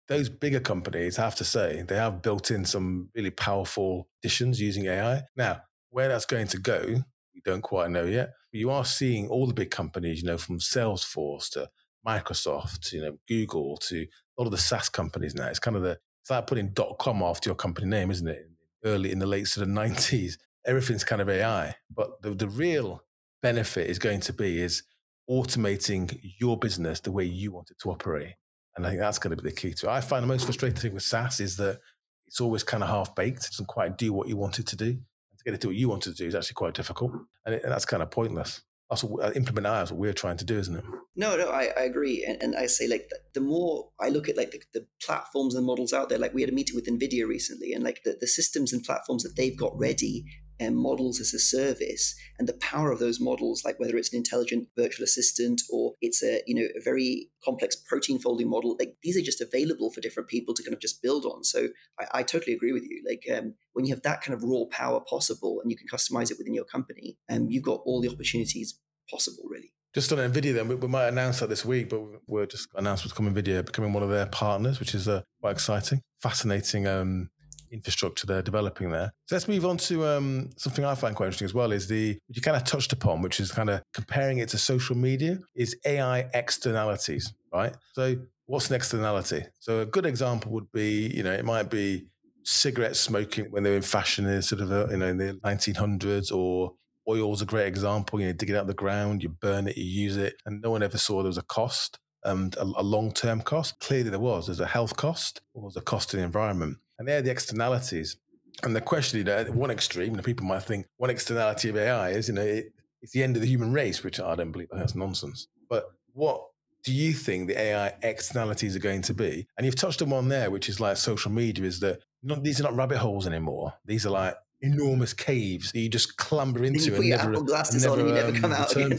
those 0.08 0.28
bigger 0.28 0.58
companies, 0.58 1.16
I 1.16 1.22
have 1.22 1.36
to 1.36 1.44
say, 1.44 1.84
they 1.86 1.94
have 1.94 2.22
built 2.22 2.50
in 2.50 2.64
some 2.64 3.08
really 3.14 3.30
powerful 3.30 4.08
additions 4.20 4.60
using 4.60 4.86
AI. 4.86 5.22
Now, 5.36 5.62
where 5.90 6.08
that's 6.08 6.26
going 6.26 6.48
to 6.48 6.58
go, 6.58 7.04
we 7.34 7.40
don't 7.44 7.62
quite 7.62 7.90
know 7.92 8.04
yet. 8.04 8.30
But 8.52 8.58
you 8.58 8.70
are 8.70 8.84
seeing 8.84 9.28
all 9.28 9.46
the 9.46 9.54
big 9.54 9.70
companies, 9.70 10.22
you 10.22 10.26
know, 10.26 10.38
from 10.38 10.58
Salesforce 10.58 11.50
to 11.50 11.70
Microsoft, 12.04 12.92
you 12.92 13.00
know, 13.00 13.18
Google 13.28 13.76
to 13.76 14.00
a 14.00 14.42
lot 14.42 14.46
of 14.46 14.50
the 14.50 14.58
SaaS 14.58 14.88
companies 14.88 15.36
now. 15.36 15.46
It's 15.46 15.60
kind 15.60 15.76
of 15.76 15.84
the 15.84 15.98
it's 16.20 16.30
like 16.30 16.46
putting 16.46 16.74
.com 16.98 17.22
after 17.22 17.48
your 17.48 17.56
company 17.56 17.86
name, 17.86 18.10
isn't 18.10 18.28
it? 18.28 18.46
Early 18.84 19.12
in 19.12 19.18
the 19.18 19.26
late 19.26 19.46
sort 19.46 19.66
of 19.66 19.68
nineties, 19.72 20.38
everything's 20.66 21.04
kind 21.04 21.22
of 21.22 21.28
AI. 21.28 21.74
But 21.94 22.22
the, 22.22 22.30
the 22.34 22.48
real 22.48 23.02
benefit 23.42 23.88
is 23.88 23.98
going 23.98 24.20
to 24.20 24.32
be 24.32 24.60
is 24.60 24.82
automating 25.30 26.18
your 26.38 26.58
business 26.58 27.00
the 27.00 27.12
way 27.12 27.24
you 27.24 27.52
want 27.52 27.70
it 27.70 27.78
to 27.80 27.90
operate. 27.90 28.34
And 28.76 28.86
I 28.86 28.90
think 28.90 29.00
that's 29.00 29.18
going 29.18 29.36
to 29.36 29.42
be 29.42 29.48
the 29.48 29.54
key 29.54 29.72
to 29.74 29.86
it. 29.86 29.90
I 29.90 30.00
find 30.00 30.22
the 30.22 30.28
most 30.28 30.44
frustrating 30.44 30.78
thing 30.78 30.94
with 30.94 31.02
SaaS 31.02 31.40
is 31.40 31.56
that 31.56 31.80
it's 32.26 32.40
always 32.40 32.62
kind 32.62 32.82
of 32.82 32.88
half 32.88 33.14
baked. 33.14 33.44
It 33.44 33.50
doesn't 33.50 33.66
quite 33.66 33.98
do 33.98 34.12
what 34.12 34.28
you 34.28 34.36
want 34.36 34.58
it 34.58 34.66
to 34.68 34.76
do. 34.76 34.86
And 34.86 35.38
to 35.38 35.44
get 35.44 35.54
it 35.54 35.60
to 35.62 35.68
what 35.68 35.76
you 35.76 35.88
want 35.88 36.06
it 36.06 36.12
to 36.12 36.16
do 36.16 36.26
is 36.26 36.34
actually 36.34 36.54
quite 36.54 36.74
difficult. 36.74 37.12
And, 37.44 37.54
it, 37.54 37.64
and 37.64 37.72
that's 37.72 37.84
kind 37.84 38.02
of 38.02 38.10
pointless 38.10 38.62
that's 38.90 39.04
uh, 39.04 39.32
implement 39.36 39.66
AI 39.66 39.82
is 39.82 39.92
what 39.92 40.00
we're 40.00 40.12
trying 40.12 40.36
to 40.38 40.44
do, 40.44 40.58
isn't 40.58 40.76
it? 40.76 40.84
No, 41.16 41.36
no, 41.36 41.48
I, 41.48 41.68
I 41.76 41.82
agree, 41.82 42.24
and, 42.26 42.42
and 42.42 42.56
I 42.56 42.66
say 42.66 42.88
like 42.88 43.08
the, 43.08 43.18
the, 43.34 43.40
more 43.40 43.90
I 44.00 44.08
look 44.08 44.28
at 44.28 44.36
like 44.36 44.50
the, 44.50 44.60
the, 44.74 44.86
platforms 45.02 45.54
and 45.54 45.64
models 45.64 45.92
out 45.92 46.08
there, 46.08 46.18
like 46.18 46.34
we 46.34 46.42
had 46.42 46.50
a 46.50 46.54
meeting 46.54 46.74
with 46.74 46.86
Nvidia 46.86 47.26
recently, 47.26 47.72
and 47.72 47.84
like 47.84 48.02
the, 48.04 48.16
the 48.20 48.26
systems 48.26 48.72
and 48.72 48.82
platforms 48.82 49.22
that 49.22 49.36
they've 49.36 49.56
got 49.56 49.78
ready 49.78 50.24
um, 50.60 50.74
models 50.74 51.20
as 51.20 51.32
a 51.32 51.38
service 51.38 52.14
and 52.38 52.48
the 52.48 52.54
power 52.54 52.90
of 52.90 52.98
those 52.98 53.20
models, 53.20 53.62
like 53.64 53.80
whether 53.80 53.96
it's 53.96 54.12
an 54.12 54.18
intelligent 54.18 54.68
virtual 54.76 55.04
assistant 55.04 55.62
or 55.70 55.94
it's 56.00 56.22
a 56.22 56.42
you 56.46 56.54
know 56.54 56.68
a 56.76 56.82
very 56.82 57.30
complex 57.44 57.76
protein 57.76 58.18
folding 58.18 58.48
model, 58.48 58.76
like 58.78 58.96
these 59.02 59.16
are 59.16 59.22
just 59.22 59.40
available 59.40 59.90
for 59.90 60.00
different 60.00 60.28
people 60.28 60.54
to 60.54 60.62
kind 60.62 60.74
of 60.74 60.80
just 60.80 61.02
build 61.02 61.24
on. 61.24 61.44
So 61.44 61.68
I, 61.98 62.20
I 62.20 62.22
totally 62.22 62.54
agree 62.54 62.72
with 62.72 62.84
you. 62.84 63.02
Like 63.08 63.24
um, 63.36 63.54
when 63.72 63.86
you 63.86 63.94
have 63.94 64.02
that 64.02 64.22
kind 64.22 64.34
of 64.34 64.42
raw 64.42 64.64
power 64.70 65.00
possible 65.00 65.60
and 65.62 65.70
you 65.70 65.76
can 65.76 65.86
customize 65.88 66.30
it 66.30 66.38
within 66.38 66.54
your 66.54 66.64
company, 66.64 67.16
and 67.28 67.44
um, 67.44 67.50
you've 67.50 67.64
got 67.64 67.80
all 67.84 68.00
the 68.00 68.10
opportunities 68.10 68.78
possible, 69.10 69.44
really. 69.48 69.72
Just 69.92 70.12
on 70.12 70.18
NVIDIA, 70.18 70.54
then 70.54 70.68
we, 70.68 70.76
we, 70.76 70.86
might 70.86 71.08
announce 71.08 71.40
that 71.40 71.48
this 71.48 71.64
week, 71.64 71.88
but 71.88 72.00
we're 72.28 72.46
just 72.46 72.68
announced 72.76 73.02
with 73.02 73.14
coming 73.14 73.34
NVIDIA 73.34 73.66
becoming 73.66 73.92
one 73.92 74.04
of 74.04 74.08
their 74.08 74.26
partners, 74.26 74.78
which 74.78 74.94
is 74.94 75.08
uh, 75.08 75.22
quite 75.40 75.50
exciting, 75.50 76.00
fascinating 76.22 76.86
um, 76.86 77.30
infrastructure 77.70 78.26
they're 78.26 78.42
developing 78.42 78.90
there. 78.90 79.12
So 79.26 79.36
let's 79.36 79.48
move 79.48 79.64
on 79.64 79.76
to 79.78 80.06
um, 80.06 80.50
something 80.56 80.84
I 80.84 80.94
find 80.94 81.14
quite 81.14 81.26
interesting 81.26 81.46
as 81.46 81.54
well. 81.54 81.72
Is 81.72 81.88
the 81.88 82.18
which 82.26 82.36
you 82.36 82.42
kind 82.42 82.56
of 82.56 82.64
touched 82.64 82.92
upon, 82.92 83.22
which 83.22 83.40
is 83.40 83.52
kind 83.52 83.70
of 83.70 83.82
comparing 83.94 84.38
it 84.38 84.48
to 84.50 84.58
social 84.58 84.96
media, 84.96 85.38
is 85.54 85.76
AI 85.84 86.30
externalities, 86.34 87.32
right? 87.52 87.74
So 87.92 88.16
what's 88.46 88.68
an 88.70 88.76
externality? 88.76 89.44
So 89.58 89.80
a 89.80 89.86
good 89.86 90.06
example 90.06 90.52
would 90.52 90.70
be, 90.72 91.08
you 91.14 91.22
know, 91.22 91.32
it 91.32 91.44
might 91.44 91.70
be 91.70 92.06
cigarette 92.42 92.96
smoking 92.96 93.46
when 93.50 93.62
they 93.62 93.70
were 93.70 93.76
in 93.76 93.82
fashion 93.82 94.26
in 94.26 94.42
sort 94.42 94.62
of 94.62 94.72
a, 94.72 94.88
you 94.90 94.96
know 94.96 95.06
in 95.06 95.18
the 95.18 95.34
1900s 95.44 96.32
or 96.32 96.72
Oil 97.08 97.32
is 97.32 97.42
a 97.42 97.46
great 97.46 97.66
example. 97.66 98.20
You 98.20 98.26
know, 98.26 98.32
dig 98.32 98.50
it 98.50 98.56
out 98.56 98.62
of 98.62 98.66
the 98.66 98.74
ground, 98.74 99.22
you 99.22 99.30
burn 99.30 99.66
it, 99.66 99.76
you 99.76 99.84
use 99.84 100.16
it, 100.16 100.34
and 100.46 100.60
no 100.60 100.70
one 100.70 100.82
ever 100.82 100.98
saw 100.98 101.22
there 101.22 101.28
was 101.28 101.38
a 101.38 101.42
cost 101.42 101.98
and 102.24 102.54
a, 102.56 102.62
a 102.62 102.82
long 102.82 103.12
term 103.12 103.40
cost. 103.40 103.80
Clearly, 103.80 104.10
there 104.10 104.20
was. 104.20 104.46
There's 104.46 104.60
a 104.60 104.66
health 104.66 104.96
cost, 104.96 105.40
or 105.54 105.62
there's 105.62 105.76
a 105.76 105.80
cost 105.80 106.10
to 106.10 106.16
the 106.16 106.22
environment, 106.22 106.78
and 107.00 107.08
they're 107.08 107.22
the 107.22 107.30
externalities. 107.30 108.18
And 108.62 108.76
the 108.76 108.80
question, 108.82 109.18
you 109.18 109.24
know, 109.24 109.38
at 109.38 109.54
one 109.54 109.70
extreme, 109.70 110.10
you 110.10 110.16
know, 110.18 110.22
people 110.22 110.44
might 110.44 110.62
think 110.62 110.86
one 110.98 111.08
externality 111.08 111.70
of 111.70 111.76
AI 111.78 112.10
is, 112.10 112.28
you 112.28 112.34
know, 112.34 112.42
it, 112.42 112.74
it's 113.00 113.12
the 113.12 113.22
end 113.22 113.36
of 113.36 113.42
the 113.42 113.48
human 113.48 113.72
race, 113.72 114.04
which 114.04 114.20
I 114.20 114.34
don't 114.34 114.52
believe 114.52 114.68
that's 114.70 114.94
nonsense. 114.94 115.48
But 115.70 115.86
what 116.12 116.42
do 116.84 116.92
you 116.92 117.14
think 117.14 117.48
the 117.48 117.58
AI 117.58 117.94
externalities 118.02 118.76
are 118.76 118.80
going 118.80 119.00
to 119.02 119.14
be? 119.14 119.46
And 119.56 119.64
you've 119.64 119.76
touched 119.76 120.02
on 120.02 120.10
one 120.10 120.28
there, 120.28 120.50
which 120.50 120.68
is 120.68 120.78
like 120.78 120.98
social 120.98 121.32
media, 121.32 121.64
is 121.64 121.80
that 121.80 122.00
not, 122.22 122.44
these 122.44 122.60
are 122.60 122.64
not 122.64 122.76
rabbit 122.76 122.98
holes 122.98 123.26
anymore. 123.26 123.72
These 123.86 124.04
are 124.04 124.10
like 124.10 124.34
enormous 124.60 125.14
caves 125.14 125.72
that 125.72 125.80
you 125.80 125.88
just 125.88 126.18
clamber 126.18 126.64
into. 126.64 126.84
you 126.84 126.92
put 126.92 127.06
your 127.06 127.16
never, 127.16 127.30
Apple 127.30 127.44
glasses 127.44 127.82
never, 127.82 127.94
on 127.94 128.00
and 128.00 128.08
you 128.10 128.14
never 128.14 128.32
come 128.32 128.52
um, 128.52 128.60
out 128.60 128.76
again. 128.76 128.98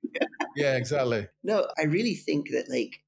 yeah, 0.54 0.76
exactly. 0.76 1.26
No, 1.42 1.66
I 1.76 1.86
really 1.86 2.14
think 2.14 2.50
that 2.50 2.70
like 2.70 3.00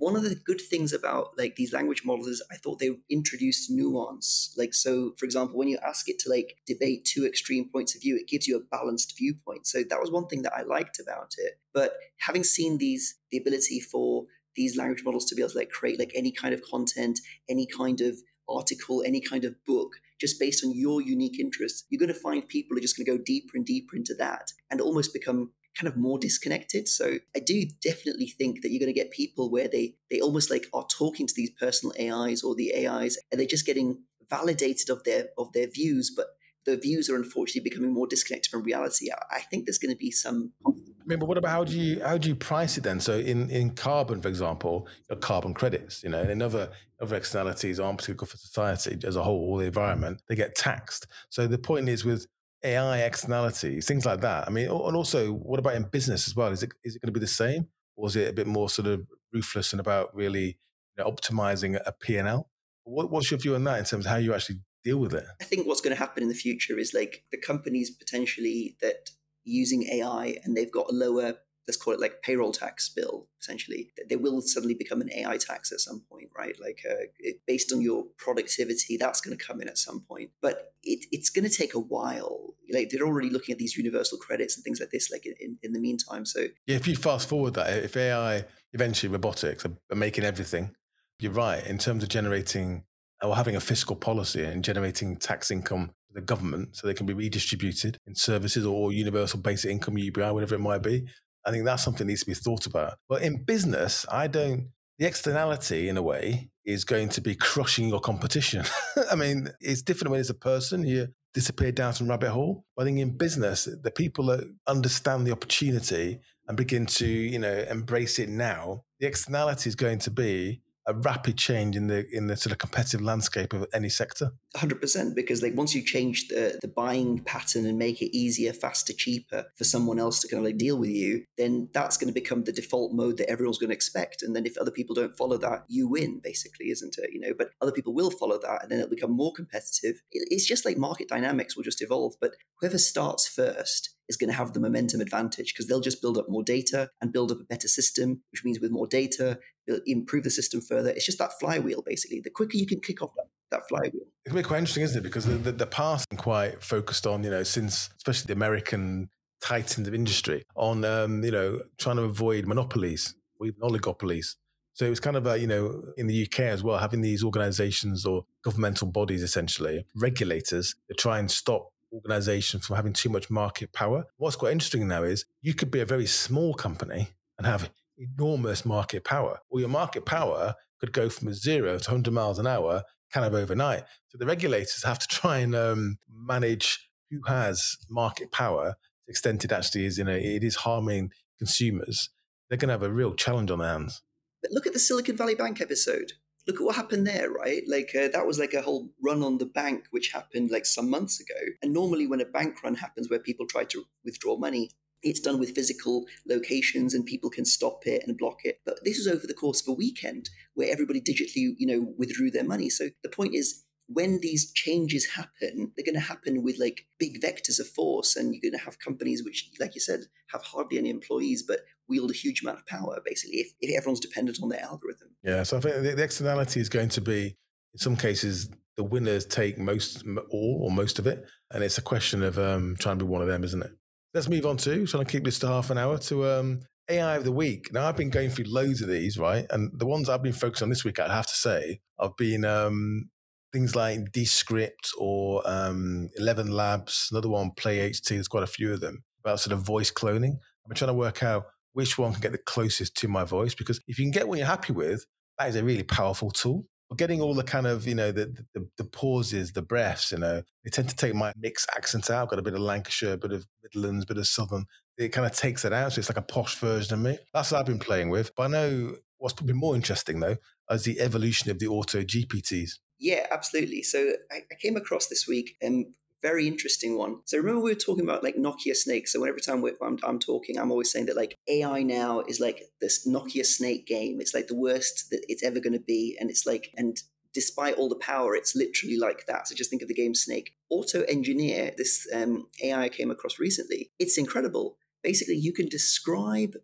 one 0.00 0.16
of 0.16 0.22
the 0.22 0.34
good 0.34 0.62
things 0.62 0.94
about 0.94 1.36
like 1.36 1.56
these 1.56 1.74
language 1.74 2.04
models 2.06 2.26
is 2.26 2.42
I 2.50 2.56
thought 2.56 2.78
they 2.78 2.96
introduced 3.10 3.70
nuance. 3.70 4.54
Like 4.56 4.72
so, 4.72 5.12
for 5.18 5.26
example, 5.26 5.58
when 5.58 5.68
you 5.68 5.78
ask 5.86 6.08
it 6.08 6.18
to 6.20 6.30
like 6.30 6.56
debate 6.66 7.04
two 7.04 7.26
extreme 7.26 7.68
points 7.70 7.94
of 7.94 8.00
view, 8.00 8.16
it 8.16 8.26
gives 8.26 8.48
you 8.48 8.56
a 8.56 8.76
balanced 8.76 9.14
viewpoint. 9.18 9.66
So 9.66 9.82
that 9.82 10.00
was 10.00 10.10
one 10.10 10.26
thing 10.26 10.40
that 10.42 10.54
I 10.54 10.62
liked 10.62 10.98
about 10.98 11.34
it. 11.36 11.60
But 11.74 11.92
having 12.16 12.44
seen 12.44 12.78
these, 12.78 13.16
the 13.30 13.36
ability 13.36 13.80
for 13.80 14.24
these 14.56 14.74
language 14.74 15.04
models 15.04 15.26
to 15.26 15.34
be 15.34 15.42
able 15.42 15.50
to 15.50 15.58
like 15.58 15.70
create 15.70 15.98
like 15.98 16.12
any 16.14 16.32
kind 16.32 16.54
of 16.54 16.62
content, 16.62 17.20
any 17.50 17.66
kind 17.66 18.00
of 18.00 18.16
article, 18.48 19.02
any 19.06 19.20
kind 19.20 19.44
of 19.44 19.54
book, 19.66 19.92
just 20.18 20.40
based 20.40 20.64
on 20.64 20.72
your 20.74 21.02
unique 21.02 21.38
interests, 21.38 21.84
you're 21.90 22.00
going 22.00 22.12
to 22.12 22.18
find 22.18 22.48
people 22.48 22.76
are 22.76 22.80
just 22.80 22.96
going 22.96 23.04
to 23.04 23.18
go 23.18 23.22
deeper 23.24 23.52
and 23.54 23.66
deeper 23.66 23.96
into 23.96 24.14
that 24.14 24.52
and 24.70 24.80
almost 24.80 25.12
become 25.12 25.52
kind 25.78 25.88
of 25.88 25.96
more 25.96 26.18
disconnected. 26.18 26.88
So 26.88 27.18
I 27.34 27.40
do 27.40 27.64
definitely 27.82 28.26
think 28.26 28.62
that 28.62 28.70
you're 28.70 28.80
going 28.80 28.92
to 28.92 28.98
get 28.98 29.10
people 29.10 29.50
where 29.50 29.68
they 29.68 29.94
they 30.10 30.20
almost 30.20 30.50
like 30.50 30.66
are 30.72 30.86
talking 30.86 31.26
to 31.26 31.34
these 31.34 31.50
personal 31.50 31.94
AIs 32.00 32.42
or 32.42 32.54
the 32.54 32.86
AIs 32.86 33.18
and 33.30 33.38
they're 33.38 33.46
just 33.46 33.66
getting 33.66 34.02
validated 34.28 34.90
of 34.90 35.04
their 35.04 35.28
of 35.38 35.52
their 35.52 35.68
views, 35.68 36.10
but 36.14 36.28
the 36.66 36.76
views 36.76 37.08
are 37.08 37.16
unfortunately 37.16 37.68
becoming 37.68 37.92
more 37.92 38.06
disconnected 38.06 38.50
from 38.50 38.62
reality. 38.62 39.08
I 39.30 39.40
think 39.40 39.66
there's 39.66 39.78
going 39.78 39.94
to 39.94 39.98
be 39.98 40.10
some 40.10 40.52
I 40.64 41.04
mean, 41.06 41.18
but 41.18 41.26
what 41.26 41.38
about 41.38 41.50
how 41.50 41.64
do 41.64 41.78
you 41.78 42.02
how 42.04 42.18
do 42.18 42.28
you 42.28 42.34
price 42.34 42.76
it 42.76 42.84
then? 42.84 43.00
So 43.00 43.18
in, 43.18 43.48
in 43.50 43.70
carbon, 43.70 44.20
for 44.20 44.28
example, 44.28 44.86
your 45.08 45.18
carbon 45.18 45.54
credits, 45.54 46.02
you 46.02 46.10
know, 46.10 46.20
and 46.20 46.30
in 46.30 46.42
other 46.42 46.70
other 47.00 47.16
externalities 47.16 47.80
aren't 47.80 47.98
particularly 47.98 48.18
good 48.18 48.28
for 48.28 48.36
society 48.36 48.98
as 49.04 49.16
a 49.16 49.22
whole, 49.22 49.52
or 49.52 49.60
the 49.60 49.66
environment, 49.66 50.22
they 50.28 50.36
get 50.36 50.54
taxed. 50.54 51.06
So 51.30 51.46
the 51.46 51.58
point 51.58 51.88
is 51.88 52.04
with 52.04 52.26
AI 52.62 52.98
externalities, 53.02 53.86
things 53.86 54.04
like 54.04 54.20
that. 54.20 54.46
I 54.46 54.50
mean, 54.50 54.66
and 54.66 54.96
also, 54.96 55.32
what 55.32 55.58
about 55.58 55.74
in 55.74 55.84
business 55.84 56.28
as 56.28 56.36
well? 56.36 56.52
Is 56.52 56.62
it 56.62 56.70
is 56.84 56.96
it 56.96 57.02
going 57.02 57.12
to 57.12 57.18
be 57.18 57.24
the 57.24 57.26
same, 57.26 57.68
or 57.96 58.08
is 58.08 58.16
it 58.16 58.28
a 58.28 58.32
bit 58.32 58.46
more 58.46 58.68
sort 58.68 58.88
of 58.88 59.06
ruthless 59.32 59.72
and 59.72 59.80
about 59.80 60.14
really 60.14 60.58
you 60.96 61.04
know, 61.04 61.10
optimizing 61.10 61.80
a 61.84 61.92
P 61.92 62.16
and 62.16 62.28
L? 62.28 62.50
What, 62.84 63.10
what's 63.10 63.30
your 63.30 63.38
view 63.38 63.54
on 63.54 63.64
that 63.64 63.78
in 63.78 63.84
terms 63.84 64.06
of 64.06 64.10
how 64.10 64.18
you 64.18 64.34
actually 64.34 64.60
deal 64.84 64.98
with 64.98 65.14
it? 65.14 65.24
I 65.40 65.44
think 65.44 65.66
what's 65.66 65.80
going 65.80 65.94
to 65.94 66.00
happen 66.00 66.22
in 66.22 66.28
the 66.28 66.34
future 66.34 66.78
is 66.78 66.92
like 66.94 67.24
the 67.30 67.38
companies 67.38 67.90
potentially 67.90 68.76
that 68.80 69.10
using 69.44 69.84
AI 69.84 70.38
and 70.44 70.56
they've 70.56 70.72
got 70.72 70.90
a 70.90 70.94
lower, 70.94 71.34
let's 71.70 71.76
call 71.76 71.94
it 71.94 72.00
like 72.00 72.20
payroll 72.20 72.50
tax 72.50 72.88
bill, 72.88 73.28
essentially, 73.40 73.92
they 74.08 74.16
will 74.16 74.40
suddenly 74.40 74.74
become 74.74 75.00
an 75.00 75.08
AI 75.14 75.36
tax 75.36 75.70
at 75.70 75.78
some 75.78 76.02
point, 76.10 76.28
right? 76.36 76.56
Like 76.60 76.80
uh, 76.84 77.04
it, 77.20 77.36
based 77.46 77.72
on 77.72 77.80
your 77.80 78.06
productivity, 78.18 78.96
that's 78.96 79.20
going 79.20 79.38
to 79.38 79.44
come 79.44 79.60
in 79.60 79.68
at 79.68 79.78
some 79.78 80.00
point. 80.00 80.30
But 80.42 80.74
it, 80.82 81.06
it's 81.12 81.30
going 81.30 81.48
to 81.48 81.56
take 81.56 81.74
a 81.74 81.78
while. 81.78 82.54
Like 82.72 82.90
they're 82.90 83.06
already 83.06 83.30
looking 83.30 83.52
at 83.52 83.60
these 83.60 83.76
universal 83.76 84.18
credits 84.18 84.56
and 84.56 84.64
things 84.64 84.80
like 84.80 84.90
this, 84.90 85.12
like 85.12 85.26
in, 85.26 85.58
in 85.62 85.72
the 85.72 85.78
meantime. 85.78 86.26
So 86.26 86.46
yeah, 86.66 86.74
if 86.74 86.88
you 86.88 86.96
fast 86.96 87.28
forward 87.28 87.54
that, 87.54 87.84
if 87.84 87.96
AI 87.96 88.44
eventually 88.72 89.12
robotics 89.12 89.64
are, 89.64 89.76
are 89.92 89.96
making 89.96 90.24
everything, 90.24 90.74
you're 91.20 91.30
right 91.30 91.64
in 91.64 91.78
terms 91.78 92.02
of 92.02 92.08
generating 92.08 92.82
or 93.22 93.36
having 93.36 93.54
a 93.54 93.60
fiscal 93.60 93.94
policy 93.94 94.42
and 94.42 94.64
generating 94.64 95.14
tax 95.14 95.52
income 95.52 95.92
for 96.08 96.14
the 96.14 96.24
government 96.24 96.76
so 96.76 96.86
they 96.86 96.94
can 96.94 97.06
be 97.06 97.12
redistributed 97.12 97.98
in 98.06 98.14
services 98.14 98.66
or 98.66 98.92
universal 98.92 99.38
basic 99.38 99.70
income, 99.70 99.98
UBI, 99.98 100.30
whatever 100.30 100.54
it 100.54 100.60
might 100.60 100.82
be. 100.82 101.06
I 101.46 101.50
think 101.50 101.64
that's 101.64 101.82
something 101.82 102.06
that 102.06 102.10
needs 102.10 102.20
to 102.20 102.26
be 102.26 102.34
thought 102.34 102.66
about. 102.66 102.98
But 103.08 103.22
in 103.22 103.44
business, 103.44 104.06
I 104.10 104.26
don't, 104.26 104.70
the 104.98 105.06
externality 105.06 105.88
in 105.88 105.96
a 105.96 106.02
way 106.02 106.50
is 106.64 106.84
going 106.84 107.08
to 107.10 107.20
be 107.20 107.34
crushing 107.34 107.88
your 107.88 108.00
competition. 108.00 108.64
I 109.10 109.14
mean, 109.14 109.48
it's 109.60 109.82
different 109.82 110.10
when 110.10 110.20
it's 110.20 110.30
a 110.30 110.34
person, 110.34 110.86
you 110.86 111.08
disappear 111.32 111.72
down 111.72 111.94
some 111.94 112.08
rabbit 112.08 112.30
hole. 112.30 112.64
But 112.76 112.82
I 112.82 112.84
think 112.86 112.98
in 112.98 113.16
business, 113.16 113.64
the 113.82 113.90
people 113.90 114.26
that 114.26 114.44
understand 114.66 115.26
the 115.26 115.32
opportunity 115.32 116.20
and 116.48 116.56
begin 116.56 116.86
to, 116.86 117.06
you 117.06 117.38
know, 117.38 117.64
embrace 117.70 118.18
it 118.18 118.28
now, 118.28 118.84
the 118.98 119.06
externality 119.06 119.68
is 119.68 119.76
going 119.76 120.00
to 120.00 120.10
be 120.10 120.60
a 120.86 120.94
rapid 120.94 121.36
change 121.36 121.76
in 121.76 121.86
the 121.86 122.06
in 122.10 122.26
the 122.26 122.36
sort 122.36 122.52
of 122.52 122.58
competitive 122.58 123.00
landscape 123.00 123.52
of 123.52 123.66
any 123.72 123.88
sector. 123.88 124.32
100% 124.56 125.14
because 125.14 125.42
like 125.42 125.54
once 125.54 125.74
you 125.74 125.84
change 125.84 126.28
the 126.28 126.58
the 126.60 126.68
buying 126.68 127.20
pattern 127.20 127.66
and 127.66 127.78
make 127.78 128.02
it 128.02 128.16
easier, 128.16 128.52
faster, 128.52 128.92
cheaper 128.92 129.46
for 129.56 129.64
someone 129.64 129.98
else 129.98 130.20
to 130.20 130.28
kind 130.28 130.40
of 130.40 130.44
like 130.44 130.56
deal 130.56 130.78
with 130.78 130.90
you, 130.90 131.24
then 131.38 131.68
that's 131.72 131.96
going 131.96 132.08
to 132.08 132.20
become 132.20 132.44
the 132.44 132.52
default 132.52 132.92
mode 132.92 133.18
that 133.18 133.30
everyone's 133.30 133.58
going 133.58 133.70
to 133.70 133.74
expect. 133.74 134.22
And 134.22 134.34
then 134.34 134.46
if 134.46 134.56
other 134.58 134.70
people 134.70 134.94
don't 134.94 135.16
follow 135.16 135.36
that, 135.38 135.64
you 135.68 135.88
win 135.88 136.20
basically, 136.22 136.70
isn't 136.70 136.96
it? 136.98 137.10
You 137.12 137.20
know, 137.20 137.34
but 137.36 137.50
other 137.60 137.72
people 137.72 137.94
will 137.94 138.10
follow 138.10 138.38
that 138.38 138.62
and 138.62 138.70
then 138.70 138.80
it'll 138.80 138.90
become 138.90 139.12
more 139.12 139.32
competitive. 139.32 140.02
It's 140.10 140.46
just 140.46 140.64
like 140.64 140.76
market 140.76 141.08
dynamics 141.08 141.56
will 141.56 141.64
just 141.64 141.82
evolve, 141.82 142.14
but 142.20 142.32
whoever 142.60 142.78
starts 142.78 143.28
first 143.28 143.94
is 144.10 144.16
going 144.16 144.28
to 144.28 144.36
have 144.36 144.52
the 144.52 144.60
momentum 144.60 145.00
advantage 145.00 145.54
because 145.54 145.68
they'll 145.68 145.80
just 145.80 146.02
build 146.02 146.18
up 146.18 146.28
more 146.28 146.42
data 146.42 146.90
and 147.00 147.12
build 147.12 147.30
up 147.30 147.40
a 147.40 147.44
better 147.44 147.68
system, 147.68 148.22
which 148.32 148.44
means 148.44 148.58
with 148.60 148.72
more 148.72 148.88
data, 148.88 149.38
improve 149.86 150.24
the 150.24 150.30
system 150.30 150.60
further. 150.60 150.90
It's 150.90 151.06
just 151.06 151.18
that 151.18 151.38
flywheel, 151.38 151.82
basically. 151.82 152.20
The 152.20 152.30
quicker 152.30 152.56
you 152.56 152.66
can 152.66 152.80
kick 152.80 153.02
off 153.02 153.14
that, 153.16 153.26
that 153.50 153.68
flywheel. 153.68 154.06
It's 154.24 154.46
quite 154.46 154.58
interesting, 154.58 154.84
isn't 154.84 154.98
it? 154.98 155.02
Because 155.02 155.24
the, 155.24 155.34
the, 155.34 155.52
the 155.52 155.66
past 155.66 156.06
quite 156.16 156.62
focused 156.62 157.06
on, 157.06 157.24
you 157.24 157.30
know, 157.30 157.42
since 157.42 157.90
especially 157.96 158.28
the 158.28 158.32
American 158.34 159.10
titans 159.40 159.88
of 159.88 159.94
industry, 159.94 160.44
on, 160.56 160.84
um, 160.84 161.24
you 161.24 161.30
know, 161.30 161.60
trying 161.78 161.96
to 161.96 162.02
avoid 162.02 162.46
monopolies 162.46 163.14
or 163.38 163.46
even 163.46 163.60
oligopolies. 163.60 164.36
So 164.74 164.86
it 164.86 164.90
was 164.90 165.00
kind 165.00 165.16
of 165.16 165.26
a, 165.26 165.38
you 165.38 165.46
know, 165.46 165.82
in 165.96 166.06
the 166.06 166.24
UK 166.24 166.40
as 166.40 166.62
well, 166.62 166.78
having 166.78 167.00
these 167.00 167.24
organizations 167.24 168.06
or 168.06 168.24
governmental 168.42 168.86
bodies, 168.86 169.22
essentially, 169.22 169.84
regulators, 169.94 170.74
that 170.88 170.98
try 170.98 171.18
and 171.18 171.30
stop 171.30 171.72
organizations 171.92 172.66
from 172.66 172.76
having 172.76 172.92
too 172.92 173.08
much 173.08 173.30
market 173.30 173.72
power. 173.72 174.04
What's 174.16 174.36
quite 174.36 174.52
interesting 174.52 174.86
now 174.86 175.02
is 175.02 175.24
you 175.42 175.54
could 175.54 175.70
be 175.70 175.80
a 175.80 175.86
very 175.86 176.06
small 176.06 176.54
company 176.54 177.08
and 177.36 177.46
have 177.46 177.70
enormous 178.00 178.64
market 178.64 179.04
power, 179.04 179.40
Well, 179.48 179.60
your 179.60 179.68
market 179.68 180.04
power 180.04 180.54
could 180.80 180.92
go 180.92 181.08
from 181.08 181.32
zero 181.34 181.78
to 181.78 181.90
100 181.90 182.12
miles 182.12 182.38
an 182.38 182.46
hour 182.46 182.82
kind 183.12 183.26
of 183.26 183.34
overnight. 183.34 183.84
So 184.08 184.18
the 184.18 184.26
regulators 184.26 184.82
have 184.84 184.98
to 184.98 185.08
try 185.10 185.38
and 185.38 185.54
um, 185.54 185.98
manage 186.08 186.88
who 187.10 187.20
has 187.26 187.76
market 187.88 188.32
power 188.32 188.70
to 188.70 189.06
the 189.06 189.10
extent 189.10 189.44
it 189.44 189.52
actually 189.52 189.84
is, 189.84 189.98
you 189.98 190.04
know, 190.04 190.16
it 190.16 190.44
is 190.44 190.56
harming 190.56 191.10
consumers. 191.38 192.10
They're 192.48 192.58
going 192.58 192.68
to 192.68 192.74
have 192.74 192.82
a 192.82 192.92
real 192.92 193.14
challenge 193.14 193.50
on 193.50 193.58
their 193.58 193.68
hands. 193.68 194.02
But 194.42 194.52
look 194.52 194.66
at 194.66 194.72
the 194.72 194.78
Silicon 194.78 195.16
Valley 195.16 195.34
Bank 195.34 195.60
episode 195.60 196.12
look 196.46 196.60
at 196.60 196.64
what 196.64 196.76
happened 196.76 197.06
there, 197.06 197.30
right? 197.30 197.62
Like 197.66 197.94
uh, 197.94 198.08
that 198.08 198.26
was 198.26 198.38
like 198.38 198.54
a 198.54 198.62
whole 198.62 198.90
run 199.02 199.22
on 199.22 199.38
the 199.38 199.46
bank, 199.46 199.84
which 199.90 200.12
happened 200.12 200.50
like 200.50 200.66
some 200.66 200.90
months 200.90 201.20
ago. 201.20 201.38
And 201.62 201.72
normally, 201.72 202.06
when 202.06 202.20
a 202.20 202.24
bank 202.24 202.62
run 202.62 202.76
happens 202.76 203.08
where 203.08 203.18
people 203.18 203.46
try 203.46 203.64
to 203.64 203.84
withdraw 204.04 204.36
money, 204.36 204.70
it's 205.02 205.20
done 205.20 205.38
with 205.38 205.54
physical 205.54 206.04
locations 206.28 206.94
and 206.94 207.06
people 207.06 207.30
can 207.30 207.44
stop 207.44 207.86
it 207.86 208.02
and 208.06 208.18
block 208.18 208.38
it. 208.44 208.60
But 208.64 208.80
this 208.84 208.98
was 208.98 209.06
over 209.06 209.26
the 209.26 209.34
course 209.34 209.60
of 209.60 209.68
a 209.68 209.76
weekend 209.76 210.28
where 210.54 210.72
everybody 210.72 211.00
digitally, 211.00 211.54
you 211.58 211.66
know, 211.66 211.94
withdrew 211.96 212.30
their 212.30 212.44
money. 212.44 212.68
So 212.68 212.88
the 213.02 213.08
point 213.08 213.34
is, 213.34 213.64
when 213.92 214.20
these 214.20 214.52
changes 214.52 215.04
happen, 215.16 215.72
they're 215.76 215.84
going 215.84 215.94
to 215.94 216.00
happen 216.00 216.44
with 216.44 216.60
like 216.60 216.86
big 217.00 217.20
vectors 217.20 217.58
of 217.58 217.66
force, 217.66 218.14
and 218.14 218.32
you're 218.32 218.50
going 218.50 218.56
to 218.56 218.64
have 218.64 218.78
companies 218.78 219.24
which, 219.24 219.50
like 219.58 219.74
you 219.74 219.80
said, 219.80 220.02
have 220.28 220.42
hardly 220.42 220.78
any 220.78 220.90
employees, 220.90 221.42
but 221.42 221.62
wield 221.88 222.10
a 222.10 222.14
huge 222.14 222.40
amount 222.40 222.58
of 222.58 222.66
power, 222.66 223.00
basically, 223.04 223.38
if, 223.38 223.52
if 223.60 223.76
everyone's 223.76 223.98
dependent 223.98 224.38
on 224.40 224.48
their 224.48 224.62
algorithm. 224.62 225.08
Yeah, 225.24 225.42
so 225.42 225.56
I 225.56 225.60
think 225.60 225.82
the, 225.82 225.94
the 225.96 226.04
externality 226.04 226.60
is 226.60 226.68
going 226.68 226.88
to 226.90 227.00
be, 227.00 227.36
in 227.74 227.78
some 227.78 227.96
cases, 227.96 228.48
the 228.76 228.84
winners 228.84 229.26
take 229.26 229.58
most, 229.58 230.04
all 230.30 230.60
or 230.62 230.70
most 230.70 231.00
of 231.00 231.08
it, 231.08 231.24
and 231.50 231.64
it's 231.64 231.76
a 231.76 231.82
question 231.82 232.22
of 232.22 232.38
um, 232.38 232.76
trying 232.78 233.00
to 233.00 233.04
be 233.04 233.10
one 233.10 233.22
of 233.22 233.28
them, 233.28 233.42
isn't 233.42 233.62
it? 233.62 233.72
Let's 234.12 234.28
move 234.28 234.44
on 234.44 234.56
to 234.58 234.86
trying 234.86 235.04
to 235.04 235.10
keep 235.10 235.24
this 235.24 235.38
to 235.40 235.46
half 235.46 235.70
an 235.70 235.78
hour 235.78 235.96
to 235.98 236.26
um, 236.26 236.60
AI 236.88 237.16
of 237.16 237.24
the 237.24 237.32
week. 237.32 237.72
Now 237.72 237.86
I've 237.86 237.96
been 237.96 238.10
going 238.10 238.30
through 238.30 238.46
loads 238.48 238.82
of 238.82 238.88
these, 238.88 239.18
right? 239.18 239.46
And 239.50 239.70
the 239.78 239.86
ones 239.86 240.08
I've 240.08 240.22
been 240.22 240.32
focused 240.32 240.62
on 240.62 240.68
this 240.68 240.84
week, 240.84 240.98
I 240.98 241.14
have 241.14 241.26
to 241.26 241.34
say, 241.34 241.80
have 242.00 242.16
been 242.16 242.44
um, 242.44 243.08
things 243.52 243.76
like 243.76 244.10
Descript 244.12 244.90
or 244.98 245.42
um, 245.48 246.08
Eleven 246.16 246.50
Labs. 246.50 247.08
Another 247.12 247.28
one, 247.28 247.52
Play 247.52 247.78
PlayHT. 247.78 248.08
There's 248.08 248.26
quite 248.26 248.42
a 248.42 248.48
few 248.48 248.72
of 248.72 248.80
them 248.80 249.04
about 249.24 249.38
sort 249.38 249.52
of 249.52 249.64
voice 249.64 249.92
cloning. 249.92 250.34
I've 250.64 250.68
been 250.68 250.76
trying 250.76 250.88
to 250.88 250.94
work 250.94 251.22
out 251.22 251.44
which 251.72 251.96
one 251.96 252.12
can 252.12 252.20
get 252.20 252.32
the 252.32 252.38
closest 252.38 252.96
to 252.96 253.08
my 253.08 253.22
voice 253.22 253.54
because 253.54 253.80
if 253.86 253.98
you 253.98 254.04
can 254.04 254.10
get 254.10 254.26
one 254.26 254.38
you're 254.38 254.46
happy 254.46 254.72
with, 254.72 255.06
that 255.38 255.48
is 255.48 255.56
a 255.56 255.62
really 255.62 255.84
powerful 255.84 256.32
tool 256.32 256.64
getting 256.96 257.20
all 257.20 257.34
the 257.34 257.44
kind 257.44 257.66
of 257.66 257.86
you 257.86 257.94
know 257.94 258.12
the, 258.12 258.44
the, 258.54 258.68
the 258.76 258.84
pauses, 258.84 259.52
the 259.52 259.62
breaths. 259.62 260.12
You 260.12 260.18
know, 260.18 260.42
they 260.64 260.70
tend 260.70 260.88
to 260.88 260.96
take 260.96 261.14
my 261.14 261.32
mixed 261.36 261.68
accents 261.76 262.10
out. 262.10 262.24
I've 262.24 262.28
got 262.30 262.38
a 262.38 262.42
bit 262.42 262.54
of 262.54 262.60
Lancashire, 262.60 263.12
a 263.12 263.18
bit 263.18 263.32
of 263.32 263.46
Midlands, 263.62 264.04
a 264.04 264.06
bit 264.06 264.18
of 264.18 264.26
Southern. 264.26 264.66
It 264.98 265.10
kind 265.10 265.26
of 265.26 265.32
takes 265.32 265.64
it 265.64 265.72
out, 265.72 265.92
so 265.92 265.98
it's 266.00 266.10
like 266.10 266.18
a 266.18 266.22
posh 266.22 266.56
version 266.56 266.94
of 266.94 267.00
me. 267.00 267.18
That's 267.32 267.52
what 267.52 267.60
I've 267.60 267.66
been 267.66 267.78
playing 267.78 268.10
with. 268.10 268.34
But 268.34 268.44
I 268.44 268.46
know 268.48 268.94
what's 269.18 269.34
probably 269.34 269.54
more 269.54 269.74
interesting 269.74 270.20
though 270.20 270.36
is 270.70 270.84
the 270.84 271.00
evolution 271.00 271.50
of 271.50 271.58
the 271.58 271.66
auto 271.66 272.02
GPTs. 272.02 272.72
Yeah, 272.98 273.26
absolutely. 273.30 273.82
So 273.82 274.12
I, 274.30 274.40
I 274.50 274.54
came 274.60 274.76
across 274.76 275.06
this 275.06 275.26
week 275.26 275.56
and 275.62 275.86
um, 275.86 275.94
very 276.22 276.46
interesting 276.46 276.96
one. 276.96 277.20
So 277.24 277.38
remember 277.38 277.60
we 277.60 277.70
were 277.70 277.78
talking 277.78 278.04
about 278.04 278.22
like 278.22 278.36
Nokia 278.36 278.74
Snake. 278.74 279.08
So 279.08 279.24
every 279.24 279.40
time 279.40 279.64
I'm, 279.82 279.98
I'm 280.04 280.18
talking, 280.18 280.58
I'm 280.58 280.70
always 280.70 280.90
saying 280.90 281.06
that 281.06 281.16
like 281.16 281.36
AI 281.48 281.82
now 281.82 282.20
is 282.28 282.40
like 282.40 282.62
this 282.80 283.06
Nokia 283.06 283.44
Snake 283.44 283.86
game. 283.86 284.20
It's 284.20 284.34
like 284.34 284.48
the 284.48 284.56
worst 284.56 285.10
that 285.10 285.24
it's 285.28 285.42
ever 285.42 285.60
going 285.60 285.72
to 285.72 285.80
be, 285.80 286.16
and 286.20 286.30
it's 286.30 286.46
like 286.46 286.72
and 286.76 286.96
despite 287.32 287.74
all 287.74 287.88
the 287.88 287.96
power, 287.96 288.34
it's 288.34 288.56
literally 288.56 288.96
like 288.96 289.26
that. 289.26 289.48
So 289.48 289.54
just 289.54 289.70
think 289.70 289.82
of 289.82 289.88
the 289.88 289.94
game 289.94 290.14
Snake. 290.14 290.54
Auto 290.68 291.02
Engineer, 291.02 291.72
this 291.76 292.06
um, 292.14 292.46
AI 292.62 292.84
I 292.84 292.88
came 292.88 293.10
across 293.10 293.38
recently. 293.38 293.90
It's 293.98 294.18
incredible. 294.18 294.76
Basically, 295.02 295.36
you 295.36 295.52
can 295.52 295.66
describe 295.66 296.54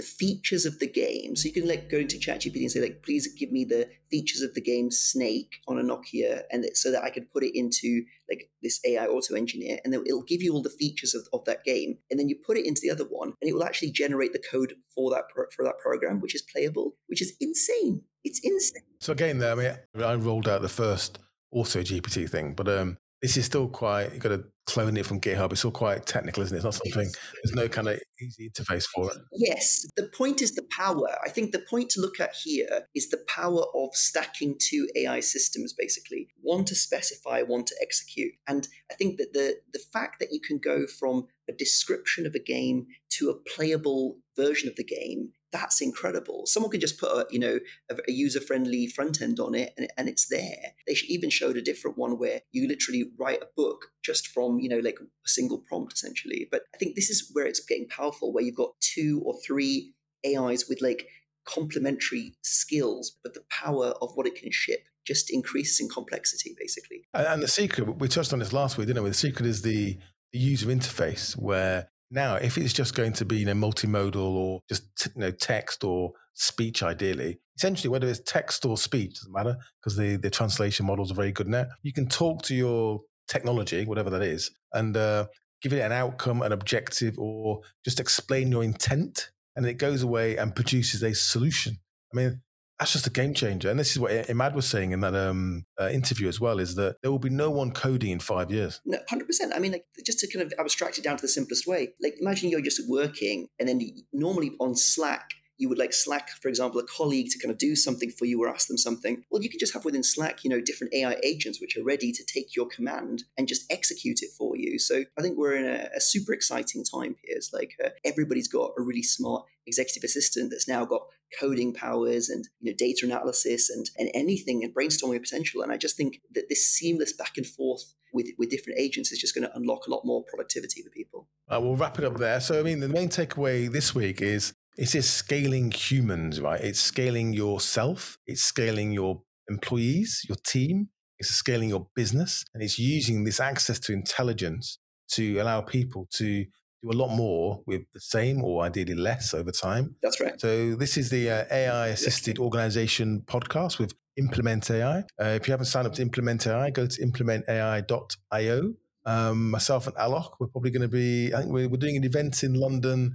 the 0.00 0.06
features 0.06 0.64
of 0.64 0.78
the 0.78 0.86
game. 0.86 1.36
So 1.36 1.46
you 1.46 1.52
can 1.52 1.68
like 1.68 1.90
go 1.90 1.98
into 1.98 2.16
ChatGPT 2.16 2.62
and 2.62 2.70
say 2.70 2.80
like, 2.80 3.02
please 3.02 3.28
give 3.34 3.52
me 3.52 3.66
the 3.66 3.86
features 4.10 4.40
of 4.40 4.54
the 4.54 4.60
game 4.62 4.90
Snake 4.90 5.56
on 5.68 5.78
a 5.78 5.82
Nokia, 5.82 6.44
and 6.50 6.64
so 6.72 6.90
that 6.90 7.04
I 7.04 7.10
can 7.10 7.26
put 7.30 7.44
it 7.44 7.54
into 7.54 8.02
like 8.30 8.48
this 8.62 8.80
AI 8.86 9.06
auto 9.06 9.34
engineer, 9.34 9.78
and 9.84 9.92
then 9.92 10.02
it'll 10.06 10.22
give 10.22 10.40
you 10.40 10.54
all 10.54 10.62
the 10.62 10.70
features 10.70 11.14
of, 11.14 11.28
of 11.34 11.44
that 11.44 11.64
game, 11.64 11.98
and 12.10 12.18
then 12.18 12.30
you 12.30 12.36
put 12.46 12.56
it 12.56 12.64
into 12.64 12.80
the 12.82 12.90
other 12.90 13.04
one, 13.04 13.34
and 13.42 13.50
it 13.50 13.52
will 13.52 13.64
actually 13.64 13.90
generate 13.90 14.32
the 14.32 14.42
code 14.50 14.72
for 14.94 15.10
that 15.10 15.24
pro- 15.34 15.50
for 15.54 15.66
that 15.66 15.78
program, 15.78 16.20
which 16.20 16.34
is 16.34 16.42
playable, 16.50 16.96
which 17.08 17.20
is 17.20 17.34
insane. 17.38 18.00
It's 18.24 18.40
insane. 18.42 18.84
So 19.00 19.12
again, 19.12 19.38
there, 19.38 19.52
I 19.52 19.54
mean, 19.54 20.02
I 20.02 20.14
rolled 20.14 20.48
out 20.48 20.62
the 20.62 20.70
first 20.70 21.18
auto 21.52 21.80
GPT 21.80 22.28
thing, 22.28 22.54
but 22.54 22.68
um, 22.68 22.96
this 23.20 23.36
is 23.36 23.44
still 23.44 23.68
quite 23.68 24.12
you've 24.14 24.22
got 24.22 24.30
to 24.30 24.44
clone 24.72 24.96
it 24.96 25.06
from 25.06 25.20
GitHub. 25.20 25.52
It's 25.52 25.64
all 25.64 25.70
quite 25.70 26.06
technical, 26.06 26.42
isn't 26.42 26.54
it? 26.54 26.58
It's 26.58 26.64
not 26.64 26.74
something 26.74 27.10
there's 27.42 27.54
no 27.54 27.68
kind 27.68 27.88
of 27.88 28.00
easy 28.20 28.50
interface 28.50 28.86
for 28.86 29.10
it. 29.10 29.18
Yes. 29.32 29.86
The 29.96 30.08
point 30.16 30.42
is 30.42 30.54
the 30.54 30.66
power. 30.70 31.08
I 31.24 31.28
think 31.28 31.52
the 31.52 31.64
point 31.70 31.90
to 31.90 32.00
look 32.00 32.20
at 32.20 32.34
here 32.34 32.86
is 32.94 33.08
the 33.10 33.22
power 33.28 33.64
of 33.74 33.94
stacking 33.94 34.56
two 34.58 34.88
AI 34.96 35.20
systems, 35.20 35.72
basically. 35.72 36.28
One 36.40 36.64
to 36.66 36.74
specify, 36.74 37.42
one 37.42 37.64
to 37.64 37.74
execute. 37.80 38.32
And 38.46 38.68
I 38.90 38.94
think 38.94 39.18
that 39.18 39.32
the 39.32 39.56
the 39.72 39.82
fact 39.92 40.20
that 40.20 40.32
you 40.32 40.40
can 40.40 40.58
go 40.58 40.86
from 40.86 41.26
a 41.48 41.52
description 41.52 42.26
of 42.26 42.34
a 42.34 42.42
game 42.42 42.86
to 43.10 43.30
a 43.30 43.34
playable 43.34 44.18
version 44.36 44.68
of 44.68 44.76
the 44.76 44.84
game 44.84 45.32
that's 45.52 45.80
incredible. 45.80 46.42
Someone 46.46 46.70
could 46.70 46.80
just 46.80 46.98
put 46.98 47.10
a, 47.10 47.26
you 47.30 47.38
know 47.38 47.58
a, 47.90 47.96
a 48.08 48.12
user 48.12 48.40
friendly 48.40 48.86
front 48.86 49.20
end 49.20 49.40
on 49.40 49.54
it, 49.54 49.72
and, 49.76 49.88
and 49.96 50.08
it's 50.08 50.28
there. 50.28 50.74
They 50.86 50.96
even 51.08 51.30
showed 51.30 51.56
a 51.56 51.62
different 51.62 51.98
one 51.98 52.18
where 52.18 52.40
you 52.52 52.68
literally 52.68 53.10
write 53.18 53.42
a 53.42 53.48
book 53.56 53.86
just 54.04 54.28
from 54.28 54.60
you 54.60 54.68
know 54.68 54.78
like 54.78 54.98
a 55.00 55.28
single 55.28 55.58
prompt 55.58 55.92
essentially. 55.94 56.48
But 56.50 56.62
I 56.74 56.78
think 56.78 56.94
this 56.94 57.10
is 57.10 57.30
where 57.32 57.46
it's 57.46 57.64
getting 57.64 57.88
powerful, 57.88 58.32
where 58.32 58.44
you've 58.44 58.56
got 58.56 58.80
two 58.80 59.22
or 59.24 59.34
three 59.46 59.94
AIs 60.26 60.68
with 60.68 60.80
like 60.82 61.06
complementary 61.44 62.34
skills, 62.42 63.16
but 63.22 63.34
the 63.34 63.44
power 63.50 63.94
of 64.00 64.10
what 64.14 64.26
it 64.26 64.34
can 64.34 64.50
ship 64.52 64.80
just 65.06 65.30
increases 65.32 65.80
in 65.80 65.88
complexity, 65.88 66.54
basically. 66.58 67.02
And 67.14 67.42
the 67.42 67.48
secret, 67.48 67.96
we 67.98 68.08
touched 68.08 68.32
on 68.32 68.38
this 68.38 68.52
last 68.52 68.78
week, 68.78 68.86
didn't 68.86 69.02
we? 69.02 69.08
The 69.10 69.14
secret 69.14 69.46
is 69.46 69.62
the, 69.62 69.98
the 70.32 70.38
user 70.38 70.66
interface, 70.68 71.32
where 71.36 71.88
now, 72.10 72.34
if 72.34 72.58
it's 72.58 72.72
just 72.72 72.94
going 72.94 73.12
to 73.14 73.24
be 73.24 73.38
you 73.38 73.46
know 73.46 73.54
multimodal 73.54 74.16
or 74.16 74.60
just 74.68 74.84
you 75.14 75.20
know 75.20 75.30
text 75.30 75.84
or 75.84 76.12
speech, 76.34 76.82
ideally, 76.82 77.38
essentially 77.56 77.88
whether 77.88 78.08
it's 78.08 78.20
text 78.20 78.64
or 78.64 78.76
speech 78.76 79.14
doesn't 79.14 79.32
matter 79.32 79.56
because 79.80 79.96
the 79.96 80.16
the 80.16 80.30
translation 80.30 80.86
models 80.86 81.10
are 81.10 81.14
very 81.14 81.32
good 81.32 81.48
now. 81.48 81.66
You 81.82 81.92
can 81.92 82.08
talk 82.08 82.42
to 82.42 82.54
your 82.54 83.00
technology, 83.28 83.84
whatever 83.84 84.10
that 84.10 84.22
is, 84.22 84.50
and 84.72 84.96
uh, 84.96 85.26
give 85.62 85.72
it 85.72 85.80
an 85.80 85.92
outcome, 85.92 86.42
an 86.42 86.52
objective, 86.52 87.18
or 87.18 87.60
just 87.84 88.00
explain 88.00 88.50
your 88.50 88.64
intent, 88.64 89.30
and 89.54 89.64
it 89.64 89.74
goes 89.74 90.02
away 90.02 90.36
and 90.36 90.54
produces 90.54 91.02
a 91.02 91.14
solution. 91.14 91.78
I 92.12 92.16
mean, 92.16 92.42
that's 92.80 92.92
just 92.92 93.06
a 93.06 93.10
game 93.10 93.34
changer. 93.34 93.68
And 93.68 93.78
this 93.78 93.90
is 93.90 93.98
what 93.98 94.10
Emad 94.10 94.54
was 94.54 94.66
saying 94.66 94.92
in 94.92 95.00
that 95.00 95.14
um, 95.14 95.66
uh, 95.78 95.90
interview 95.90 96.28
as 96.28 96.40
well: 96.40 96.58
is 96.58 96.74
that 96.76 96.96
there 97.02 97.10
will 97.10 97.18
be 97.18 97.28
no 97.28 97.50
one 97.50 97.72
coding 97.72 98.10
in 98.10 98.20
five 98.20 98.50
years. 98.50 98.80
No, 98.86 98.98
hundred 99.08 99.26
percent. 99.26 99.52
I 99.54 99.58
mean, 99.58 99.72
like 99.72 99.84
just 100.04 100.18
to 100.20 100.32
kind 100.32 100.44
of 100.44 100.52
abstract 100.58 100.96
it 100.96 101.04
down 101.04 101.18
to 101.18 101.22
the 101.22 101.28
simplest 101.28 101.66
way. 101.66 101.90
Like, 102.02 102.14
imagine 102.18 102.48
you're 102.48 102.62
just 102.62 102.82
working, 102.88 103.48
and 103.58 103.68
then 103.68 103.82
normally 104.14 104.52
on 104.60 104.74
Slack, 104.74 105.28
you 105.60 105.68
would 105.68 105.78
like 105.78 105.92
Slack, 105.92 106.30
for 106.30 106.48
example, 106.48 106.80
a 106.80 106.86
colleague 106.86 107.28
to 107.30 107.38
kind 107.38 107.52
of 107.52 107.58
do 107.58 107.76
something 107.76 108.10
for 108.10 108.24
you 108.24 108.42
or 108.42 108.48
ask 108.48 108.66
them 108.66 108.78
something. 108.78 109.24
Well, 109.30 109.42
you 109.42 109.50
can 109.50 109.60
just 109.60 109.74
have 109.74 109.84
within 109.84 110.02
Slack, 110.02 110.42
you 110.42 110.48
know, 110.48 110.60
different 110.60 110.94
AI 110.94 111.16
agents 111.22 111.60
which 111.60 111.76
are 111.76 111.84
ready 111.84 112.12
to 112.12 112.24
take 112.24 112.56
your 112.56 112.66
command 112.66 113.24
and 113.36 113.46
just 113.46 113.70
execute 113.70 114.22
it 114.22 114.30
for 114.36 114.56
you. 114.56 114.78
So 114.78 115.04
I 115.18 115.22
think 115.22 115.36
we're 115.36 115.56
in 115.56 115.66
a, 115.66 115.90
a 115.94 116.00
super 116.00 116.32
exciting 116.32 116.82
time 116.82 117.16
here. 117.22 117.36
It's 117.36 117.52
like 117.52 117.72
uh, 117.84 117.90
everybody's 118.06 118.48
got 118.48 118.72
a 118.78 118.82
really 118.82 119.02
smart 119.02 119.44
executive 119.66 120.02
assistant 120.02 120.50
that's 120.50 120.66
now 120.66 120.86
got 120.86 121.02
coding 121.38 121.72
powers 121.72 122.28
and 122.28 122.48
you 122.60 122.70
know 122.70 122.76
data 122.76 123.04
analysis 123.04 123.70
and 123.70 123.88
and 123.98 124.10
anything 124.14 124.64
and 124.64 124.74
brainstorming 124.74 125.20
potential. 125.20 125.60
And 125.60 125.70
I 125.70 125.76
just 125.76 125.96
think 125.96 126.22
that 126.32 126.48
this 126.48 126.66
seamless 126.66 127.12
back 127.12 127.36
and 127.36 127.46
forth 127.46 127.92
with 128.14 128.28
with 128.38 128.50
different 128.50 128.78
agents 128.78 129.12
is 129.12 129.18
just 129.18 129.34
going 129.34 129.46
to 129.46 129.54
unlock 129.54 129.86
a 129.86 129.90
lot 129.90 130.06
more 130.06 130.24
productivity 130.24 130.82
for 130.82 130.90
people. 130.90 131.28
Uh, 131.48 131.60
we'll 131.60 131.76
wrap 131.76 131.98
it 131.98 132.04
up 132.04 132.16
there. 132.16 132.40
So 132.40 132.58
I 132.58 132.62
mean, 132.62 132.80
the 132.80 132.88
main 132.88 133.10
takeaway 133.10 133.70
this 133.70 133.94
week 133.94 134.22
is 134.22 134.54
it 134.76 134.94
is 134.94 135.08
scaling 135.08 135.70
humans, 135.70 136.40
right? 136.40 136.60
It's 136.60 136.80
scaling 136.80 137.32
yourself. 137.32 138.18
It's 138.26 138.42
scaling 138.42 138.92
your 138.92 139.22
employees, 139.48 140.24
your 140.28 140.38
team. 140.46 140.88
It's 141.18 141.28
scaling 141.28 141.68
your 141.68 141.86
business, 141.94 142.44
and 142.54 142.62
it's 142.62 142.78
using 142.78 143.24
this 143.24 143.40
access 143.40 143.78
to 143.80 143.92
intelligence 143.92 144.78
to 145.12 145.38
allow 145.38 145.60
people 145.60 146.08
to 146.14 146.44
do 146.44 146.90
a 146.90 146.96
lot 146.96 147.14
more 147.14 147.62
with 147.66 147.82
the 147.92 148.00
same 148.00 148.42
or 148.42 148.64
ideally 148.64 148.94
less 148.94 149.34
over 149.34 149.50
time. 149.50 149.96
That's 150.02 150.18
right. 150.18 150.40
So 150.40 150.74
this 150.76 150.96
is 150.96 151.10
the 151.10 151.30
uh, 151.30 151.44
AI 151.50 151.88
assisted 151.88 152.38
organization 152.38 153.22
podcast 153.26 153.78
with 153.78 153.92
Implement 154.16 154.70
AI. 154.70 155.00
Uh, 155.20 155.24
if 155.24 155.46
you 155.46 155.52
haven't 155.52 155.66
signed 155.66 155.86
up 155.86 155.92
to 155.94 156.02
Implement 156.02 156.46
AI, 156.46 156.70
go 156.70 156.86
to 156.86 157.06
implementai.io. 157.06 158.74
Um, 159.06 159.50
myself 159.50 159.86
and 159.86 159.96
Aalok, 159.96 160.32
we're 160.40 160.48
probably 160.48 160.70
going 160.70 160.82
to 160.82 160.88
be, 160.88 161.34
I 161.34 161.40
think 161.40 161.52
we're, 161.52 161.68
we're 161.68 161.76
doing 161.76 161.96
an 161.96 162.04
event 162.04 162.42
in 162.42 162.54
London 162.54 163.14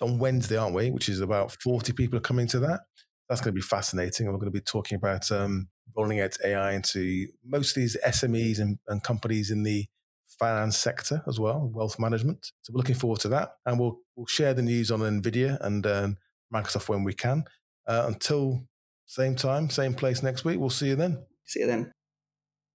on 0.00 0.18
Wednesday, 0.18 0.56
aren't 0.56 0.74
we? 0.74 0.90
Which 0.90 1.08
is 1.08 1.20
about 1.20 1.52
40 1.62 1.92
people 1.92 2.18
are 2.18 2.22
coming 2.22 2.46
to 2.48 2.58
that. 2.60 2.80
That's 3.28 3.40
going 3.40 3.52
to 3.52 3.58
be 3.58 3.62
fascinating. 3.62 4.26
We're 4.26 4.34
going 4.34 4.46
to 4.46 4.50
be 4.50 4.60
talking 4.60 4.96
about 4.96 5.30
um, 5.32 5.68
rolling 5.96 6.20
out 6.20 6.36
AI 6.44 6.72
into 6.72 7.26
most 7.44 7.76
of 7.76 7.82
these 7.82 7.96
SMEs 8.06 8.60
and, 8.60 8.78
and 8.88 9.02
companies 9.02 9.50
in 9.50 9.62
the 9.62 9.86
finance 10.38 10.76
sector 10.76 11.22
as 11.26 11.40
well, 11.40 11.70
wealth 11.72 11.98
management. 11.98 12.52
So 12.62 12.72
we're 12.72 12.78
looking 12.78 12.94
forward 12.94 13.20
to 13.20 13.28
that, 13.28 13.52
and 13.64 13.78
we'll 13.78 13.98
we'll 14.14 14.26
share 14.26 14.54
the 14.54 14.62
news 14.62 14.90
on 14.90 15.00
Nvidia 15.00 15.58
and 15.60 15.86
um, 15.86 16.16
Microsoft 16.54 16.88
when 16.88 17.04
we 17.04 17.14
can. 17.14 17.44
Uh, 17.86 18.04
until 18.06 18.62
same 19.06 19.36
time, 19.36 19.70
same 19.70 19.94
place 19.94 20.22
next 20.22 20.44
week. 20.44 20.58
We'll 20.58 20.70
see 20.70 20.88
you 20.88 20.96
then. 20.96 21.24
See 21.44 21.60
you 21.60 21.66
then. 21.66 21.92